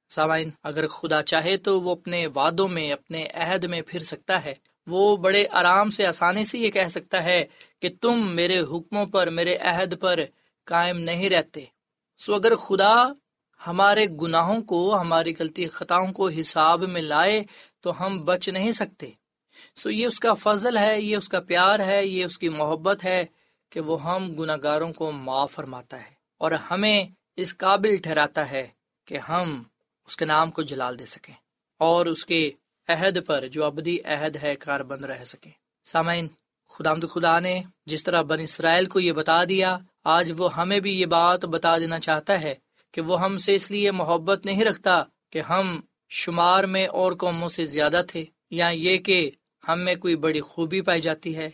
سامعین، 0.09 0.49
اگر 0.63 0.87
خدا 0.87 1.21
چاہے 1.21 1.57
تو 1.57 1.81
وہ 1.81 1.91
اپنے 1.91 2.27
وعدوں 2.27 2.67
میں، 2.67 2.91
اپنے 2.91 3.27
عہد 3.27 3.63
میں 3.63 3.81
پھر 3.87 4.03
سکتا 4.03 4.45
ہے۔ 4.45 4.53
وہ 4.87 5.17
بڑے 5.17 5.45
آرام 5.51 5.89
سے 5.89 6.05
آسانی 6.05 6.45
سے 6.45 6.57
یہ 6.59 6.71
کہہ 6.71 6.87
سکتا 6.87 7.23
ہے 7.23 7.45
کہ 7.81 7.89
تم 8.01 8.27
میرے 8.27 8.59
حکموں 8.59 9.05
پر، 9.05 9.29
میرے 9.29 9.55
عہد 9.55 9.99
پر 9.99 10.19
قائم 10.63 10.97
نہیں 10.97 11.29
رہتے۔ 11.29 11.65
سو 12.17 12.35
اگر 12.35 12.55
خدا 12.55 12.95
ہمارے 13.67 14.05
گناہوں 14.21 14.61
کو، 14.61 15.01
ہماری 15.01 15.31
غلطی 15.39 15.67
خطاؤں 15.67 16.07
کو 16.07 16.29
حساب 16.29 16.83
میں 16.83 17.01
لائے 17.01 17.43
تو 17.81 18.05
ہم 18.05 18.21
بچ 18.21 18.49
نہیں 18.49 18.71
سکتے۔ 18.71 19.09
سو 19.75 19.89
یہ 19.89 20.07
اس 20.07 20.19
کا 20.19 20.33
فضل 20.33 20.77
ہے، 20.77 21.01
یہ 21.01 21.17
اس 21.17 21.29
کا 21.29 21.39
پیار 21.39 21.79
ہے، 21.79 22.05
یہ 22.05 22.25
اس 22.25 22.37
کی 22.37 22.49
محبت 22.49 23.05
ہے 23.05 23.25
کہ 23.69 23.79
وہ 23.79 24.03
ہم 24.03 24.33
گناہ 24.33 24.57
گاروں 24.63 24.93
کو 24.93 25.11
معاف 25.11 25.51
فرماتا 25.51 25.99
ہے 25.99 26.11
اور 26.37 26.51
ہمیں 26.51 27.05
اس 27.35 27.57
قابل 27.57 27.95
ٹھہراتا 27.95 28.51
ہے 28.51 28.67
کہ 29.05 29.17
ہم 29.17 29.63
اس 30.07 30.17
کے 30.17 30.25
نام 30.25 30.51
کو 30.51 30.61
جلال 30.61 30.99
دے 30.99 31.05
سکیں 31.05 31.33
اور 31.77 32.05
اس 32.05 32.25
کے 32.25 32.51
عہد 32.87 33.25
پر 33.25 33.47
جو 33.47 33.63
ابدی 33.63 33.97
عہد 34.05 34.37
ہے 34.43 34.55
کار 34.55 34.79
بند 34.79 35.05
رہ 35.05 35.23
سکیں 35.23 35.51
سامعین 35.85 36.27
خدا 36.69 36.93
خدا 36.95 37.39
نے 37.39 37.63
جس 37.85 38.03
طرح 38.03 38.21
بن 38.21 38.39
اسرائیل 38.39 38.85
کو 38.85 38.99
یہ 38.99 39.11
بتا 39.11 39.43
دیا، 39.43 39.77
آج 40.03 40.33
وہ 40.37 40.55
ہمیں 40.55 40.79
بھی 40.79 41.01
یہ 41.01 41.05
بات 41.05 41.45
بتا 41.45 41.77
دینا 41.77 41.99
چاہتا 41.99 42.41
ہے 42.41 42.55
کہ 42.91 43.01
وہ 43.01 43.21
ہم 43.21 43.37
سے 43.37 43.55
اس 43.55 43.71
لیے 43.71 43.91
محبت 43.91 44.45
نہیں 44.45 44.65
رکھتا 44.65 45.03
کہ 45.29 45.41
ہم 45.41 45.81
شمار 46.09 46.63
میں 46.63 46.87
اور 46.87 47.11
قوموں 47.11 47.49
سے 47.49 47.65
زیادہ 47.65 48.01
تھے، 48.07 48.25
یا 48.51 48.67
یہ 48.67 48.97
کہ 48.97 49.31
ہم 49.67 49.79
میں 49.79 49.95
کوئی 49.95 50.15
بڑی 50.15 50.41
خوبی 50.41 50.81
پائی 50.81 51.01
جاتی 51.01 51.35
ہے۔ 51.35 51.49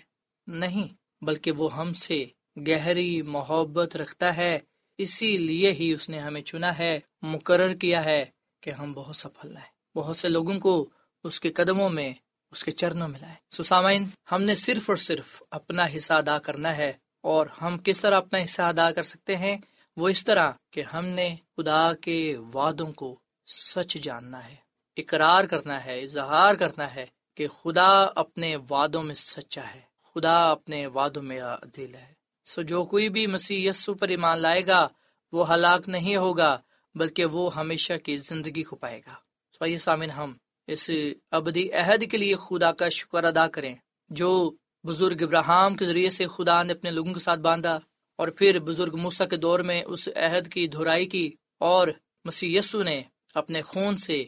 نہیں، 0.48 0.88
بلکہ 1.22 1.52
وہ 1.52 1.76
ہم 1.76 1.94
سے 1.94 2.26
گہری 2.68 3.22
محبت 3.22 3.96
رکھتا 3.96 4.38
ہے۔ 4.38 4.60
اسی 4.98 5.38
لیے 5.38 5.72
ہی 5.72 5.94
اس 5.94 6.10
نے 6.10 6.20
ہمیں 6.20 6.42
چنا 6.42 6.78
ہے، 6.78 7.00
مقرر 7.22 7.74
کیا 7.74 8.06
ہے 8.06 8.26
کہ 8.62 8.70
ہم 8.70 8.94
بہت 8.94 9.15
سفل 9.15 9.58
ہیں۔ 9.58 9.98
بہت 9.98 10.18
سے 10.18 10.28
لوگوں 10.28 10.60
کو 10.60 10.89
اس 11.23 11.39
کے 11.39 11.51
قدموں 11.51 11.89
میں، 11.89 12.13
اس 12.51 12.63
کے 12.63 12.71
چرنوں 12.71 13.08
میں 13.08 13.19
لائے۔ 13.19 13.36
سسامین، 13.51 14.05
ہم 14.32 14.41
نے 14.41 14.55
صرف 14.55 14.89
اور 14.89 14.97
صرف 14.97 15.43
اپنا 15.51 15.86
حصہ 15.95 16.13
ادا 16.13 16.38
کرنا 16.39 16.77
ہے، 16.77 16.91
اور 17.23 17.47
ہم 17.62 17.77
کس 17.77 18.01
طرح 18.01 18.17
اپنا 18.17 18.39
حصہ 18.43 18.62
ادا 18.62 18.91
کر 18.91 19.03
سکتے 19.03 19.36
ہیں؟ 19.38 19.58
وہ 19.97 20.10
اس 20.10 20.23
طرح 20.25 20.51
کہ 20.71 20.84
ہم 20.93 21.05
نے 21.05 21.36
خدا 21.58 21.91
کے 22.01 22.36
وعدوں 22.53 22.91
کو 22.91 23.15
سچ 23.47 23.97
جاننا 24.03 24.45
ہے، 24.47 24.55
اقرار 24.97 25.43
کرنا 25.43 25.84
ہے، 25.86 25.99
اظہار 26.01 26.55
کرنا 26.55 26.93
ہے 26.95 27.05
کہ 27.38 27.47
خدا 27.47 27.91
اپنے 28.15 28.55
وعدوں 28.69 29.03
میں 29.03 29.15
سچا 29.15 29.65
ہے، 29.75 29.82
خدا 30.15 30.51
اپنے 30.51 30.86
وعدوں 30.88 31.23
میں 31.23 31.41
دل 31.77 31.95
ہے۔ 31.95 32.13
سو 32.45 32.62
جو 32.62 32.84
کوئی 32.84 33.10
بھی 33.10 33.27
مسیح 33.27 33.69
یسو 33.69 33.93
پر 33.93 34.08
ایمان 34.08 34.39
لائے 34.39 34.65
گا، 34.67 34.88
وہ 35.34 35.53
ہلاک 35.53 35.89
نہیں 35.89 36.15
ہوگا، 36.15 36.58
بلکہ 36.95 37.25
وہ 37.25 37.55
ہمیشہ 37.55 37.97
کی 38.03 38.17
زندگی 38.17 38.63
کو 38.63 38.75
پائے 38.75 38.99
گا۔ 39.08 39.13
سو 39.60 39.65
یہ 39.65 39.77
سامن 39.77 40.12
ہم 40.12 40.34
اس 40.69 40.91
ابدی 41.32 41.71
عہد 41.71 42.12
کے 42.12 42.17
لیے 42.17 42.36
خدا 42.36 42.71
کا 42.71 42.89
شکر 42.89 43.23
ادا 43.23 43.47
کریں۔ 43.47 43.75
جو 44.10 44.51
بزرگ 44.84 45.21
ابراہم 45.21 45.75
کے 45.75 45.86
ذریعے 45.86 46.10
سے 46.10 46.27
خدا 46.27 46.63
نے 46.63 46.73
اپنے 46.73 46.91
لوگوں 46.91 47.13
کے 47.13 47.19
ساتھ 47.19 47.39
باندھا 47.39 47.79
اور 48.17 48.27
پھر 48.27 48.60
بزرگ 48.60 48.95
موسا 48.95 49.25
کے 49.25 49.38
دور 49.38 49.60
میں 49.60 49.84
اس 49.88 50.10
عہد 50.15 50.53
کی 50.53 50.67
دھرائی 50.67 51.05
کی 51.05 51.32
اور 51.60 51.88
مسی 52.25 52.58
یسو 52.58 52.84
نے 52.84 53.01
اپنے 53.36 53.62
خون 53.62 53.97
سے 53.97 54.23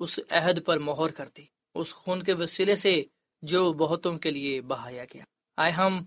اس 0.00 0.20
عہد 0.30 0.64
پر 0.64 0.78
مہر 0.78 1.10
کر 1.10 1.28
دی۔ 1.36 1.44
اس 1.74 1.94
خون 1.94 2.22
کے 2.22 2.32
وسیلے 2.32 2.76
سے 2.76 3.02
جو 3.42 3.72
بہتوں 3.72 4.18
کے 4.18 4.30
لیے 4.30 4.60
بہایا 4.60 5.04
گیا۔ 5.04 5.24
آئے 5.56 5.72
ہم 5.72 6.02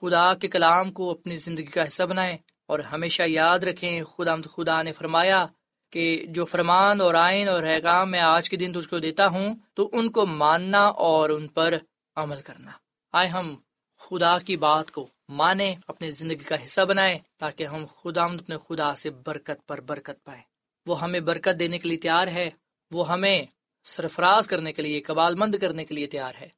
خدا 0.00 0.34
کے 0.34 0.48
کلام 0.48 0.92
کو 0.92 1.10
اپنی 1.10 1.36
زندگی 1.36 1.64
کا 1.64 1.86
حصہ 1.86 2.02
بنائیں 2.02 2.36
اور 2.66 2.78
ہمیشہ 2.78 3.22
یاد 3.26 3.58
رکھیں 3.58 4.02
خدا 4.04 4.36
خدا 4.36 4.82
نے 4.82 4.92
فرمایا 4.92 5.46
کہ 5.90 6.24
جو 6.28 6.44
فرمان 6.44 7.00
اور 7.00 7.14
آئین 7.14 7.48
اور 7.48 7.62
حیغام 7.62 8.10
میں 8.10 8.20
آج 8.20 8.50
کے 8.50 8.56
دن 8.56 8.72
تجھ 8.72 8.88
کو 8.88 8.98
دیتا 8.98 9.26
ہوں، 9.26 9.54
تو 9.74 9.90
ان 9.92 10.10
کو 10.10 10.26
ماننا 10.26 10.86
اور 10.86 11.30
ان 11.30 11.48
پر 11.48 11.74
عمل 12.16 12.40
کرنا۔ 12.40 12.70
آئے 13.12 13.28
ہم 13.28 13.56
خدا 13.98 14.38
کی 14.38 14.56
بات 14.56 14.90
کو 14.90 15.06
مانے 15.28 15.74
اپنی 15.88 16.10
زندگی 16.10 16.44
کا 16.44 16.64
حصہ 16.64 16.80
بنائے 16.80 17.18
تاکہ 17.36 17.64
ہم 17.64 17.84
خدا 18.02 18.24
اپنے 18.24 18.56
خدا 18.68 18.96
سے 18.96 19.10
برکت 19.10 19.68
پر 19.68 19.80
برکت 19.80 20.24
پائے 20.24 20.40
وہ 20.86 21.00
ہمیں 21.00 21.20
برکت 21.20 21.58
دینے 21.58 21.78
کے 21.78 21.88
لیے 21.88 21.98
تیار 21.98 22.26
ہے، 22.26 22.50
وہ 22.90 23.08
ہمیں 23.08 23.44
سرفراز 23.84 24.48
کرنے 24.48 24.72
کے 24.72 24.82
لیے، 24.82 25.00
قبال 25.00 25.34
مند 25.34 25.54
کرنے 25.54 25.84
کے 25.84 25.94
لیے 25.94 26.06
تیار 26.06 26.32
ہے۔ 26.40 26.48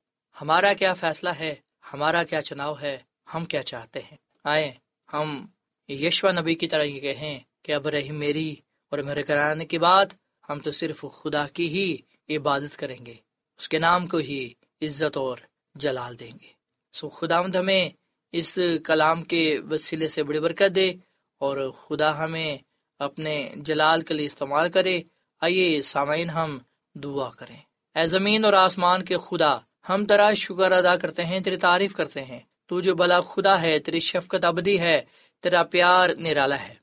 ہمارا 0.40 0.72
کیا 0.72 0.94
فیصلہ 0.94 1.28
ہے؟ 1.28 1.54
ہمارا 1.92 2.22
کیا 2.22 2.42
چناؤ 2.42 2.74
ہے؟ 2.80 2.98
ہم 3.34 3.44
کیا 3.44 3.62
چاہتے 3.62 4.00
ہیں؟ 4.00 4.16
آئے، 4.44 4.72
ہم 5.12 5.46
یشوا 5.88 6.32
نبی 6.32 6.54
کی 6.54 6.68
طرح 6.68 6.82
یہ 6.82 7.00
کہیں 7.00 7.38
کہ 7.62 7.72
اب 7.72 7.88
رہی 7.88 8.10
میری 8.10 8.54
اور 8.90 8.98
میرے 8.98 9.22
کرانے 9.22 9.64
کے 9.64 9.78
بعد 9.78 10.06
ہم 10.48 10.58
تو 10.58 10.70
صرف 10.70 11.04
خدا 11.22 11.46
کی 11.48 11.68
ہی 11.68 11.96
عبادت 12.36 12.76
کریں 12.76 13.06
گے، 13.06 13.14
اس 13.58 13.68
کے 13.68 13.78
نام 13.78 14.06
کو 14.06 14.16
ہی 14.16 14.52
عزت 14.82 15.16
اور 15.16 15.38
جلال 15.74 16.20
دیں 16.20 16.32
گے۔ 16.42 16.58
سو 16.92 17.08
خدا 17.08 17.40
ہمیں 17.40 17.90
اس 18.32 18.58
کلام 18.84 19.22
کے 19.22 19.58
وسیلے 19.70 20.08
سے 20.08 20.22
بڑی 20.22 20.40
برکت 20.40 20.76
دے 20.76 20.92
اور 21.38 21.70
خدا 21.70 22.24
ہمیں 22.24 22.58
اپنے 22.98 23.52
جلال 23.56 24.00
کے 24.00 24.14
لیے 24.14 24.26
استعمال 24.26 24.70
کرے۔ 24.70 25.02
آئیے 25.40 25.82
سامعین 25.82 26.30
ہم 26.30 26.58
دعا 26.94 27.30
کریں۔ 27.30 27.56
اے 27.94 28.06
زمین 28.06 28.44
اور 28.44 28.52
آسمان 28.52 29.04
کے 29.04 29.16
خدا، 29.18 29.58
ہم 29.88 30.04
تیرا 30.04 30.34
شکر 30.34 30.72
ادا 30.72 30.96
کرتے 30.96 31.24
ہیں، 31.24 31.40
تیری 31.40 31.56
تعریف 31.56 31.94
کرتے 31.94 32.24
ہیں۔ 32.24 32.40
تو 32.66 32.80
جو 32.80 32.94
بلا 32.94 33.20
خدا 33.20 33.62
ہے، 33.62 33.78
تیری 33.78 34.00
شفقت 34.00 34.44
ابدی 34.44 34.80
ہے، 34.80 35.02
تیرا 35.42 35.62
پیار 35.62 36.08
نرالا 36.18 36.60
ہے۔ 36.60 36.74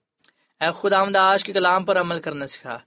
اے 0.65 0.71
خدا 0.75 0.99
آمد 0.99 1.15
آج 1.15 1.43
کے 1.43 1.53
کلام 1.53 1.85
پر 1.85 1.99
عمل 2.01 2.19
کرنا 2.21 2.47
سکھا۔ 2.47 2.77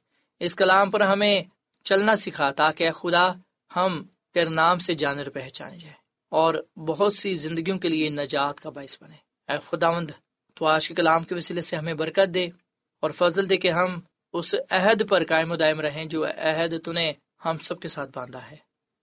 اس 0.40 0.54
کلام 0.54 0.90
پر 0.90 1.00
ہمیں 1.00 1.42
چلنا 1.84 2.16
سکھا 2.16 2.50
تاکہ 2.50 2.84
اے 2.84 2.90
خدا 2.92 3.32
ہم 3.76 4.02
تیرے 4.34 4.50
نام 4.50 4.78
سے 4.78 4.94
جانر 4.94 5.28
پہچانے 5.28 5.78
جائے 5.78 5.94
اور 6.28 6.54
بہت 6.76 7.12
سی 7.14 7.34
زندگیوں 7.34 7.78
کے 7.78 7.88
لیے 7.88 8.08
نجات 8.10 8.60
کا 8.60 8.70
باعث 8.70 8.96
بنے 9.00 9.18
اے 9.48 9.58
خداوند، 9.68 10.10
تو 10.54 10.66
آج 10.66 10.88
کے 10.88 10.94
کلام 10.94 11.24
کے 11.24 11.34
وسیلے 11.34 11.62
سے 11.62 11.76
ہمیں 11.76 11.94
برکت 11.94 12.34
دے 12.34 12.46
اور 13.02 13.10
فضل 13.10 13.50
دے 13.50 13.56
کہ 13.56 13.70
ہم 13.70 14.00
اس 14.32 14.54
عہد 14.70 15.08
پر 15.08 15.24
قائم 15.24 15.50
و 15.52 15.56
دائم 15.56 15.80
رہیں 15.80 16.04
جو 16.04 16.26
عہد 16.26 16.74
تو 16.84 16.92
نے 16.92 17.12
ہم 17.44 17.56
سب 17.58 17.80
کے 17.80 17.88
ساتھ 17.88 18.10
باندھا 18.14 18.50
ہے۔ 18.50 18.56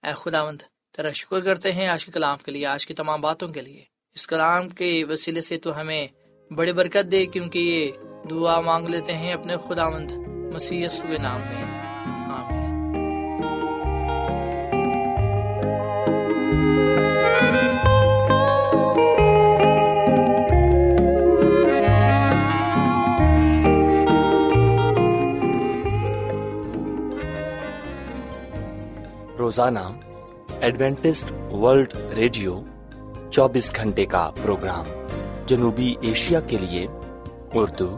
اے 0.03 0.13
خداوند، 0.17 0.61
تیرا 0.93 1.11
شکر 1.11 1.39
کرتے 1.39 1.71
ہیں 1.71 1.87
آج 1.87 2.05
کے 2.05 2.11
کلام 2.11 2.37
کے 2.37 2.51
لیے، 2.51 2.65
آج 2.65 2.87
کی 2.87 2.93
تمام 2.93 3.21
باتوں 3.21 3.47
کے 3.47 3.61
لیے۔ 3.61 3.83
اس 4.15 4.27
کلام 4.27 4.69
کے 4.69 5.03
وسیلے 5.09 5.41
سے 5.41 5.57
تو 5.57 5.79
ہمیں 5.79 6.07
بڑی 6.53 6.73
برکت 6.73 7.11
دے 7.11 7.25
کیونکہ 7.25 7.59
یہ 7.59 8.14
دعا 8.29 8.61
مانگ 8.61 8.87
لیتے 8.87 9.13
ہیں 9.13 9.33
اپنے 9.33 9.55
خداوند 9.67 10.11
مسیح 10.53 10.87
کے 11.01 11.17
نام 11.17 11.41
میں۔ 11.41 11.79
آمین۔ 12.31 12.65
روزانہ 29.37 29.79
ایڈوینٹسٹ 30.59 31.31
ورلڈ 31.53 31.93
ریڈیو 32.15 32.61
چوبیس 33.31 33.75
گھنٹے 33.75 34.05
کا 34.05 34.31
پروگرام 34.41 34.85
جنوبی 35.45 35.95
ایشیا 36.01 36.39
کے 36.39 36.57
لیے 36.57 36.87
اردو 37.53 37.97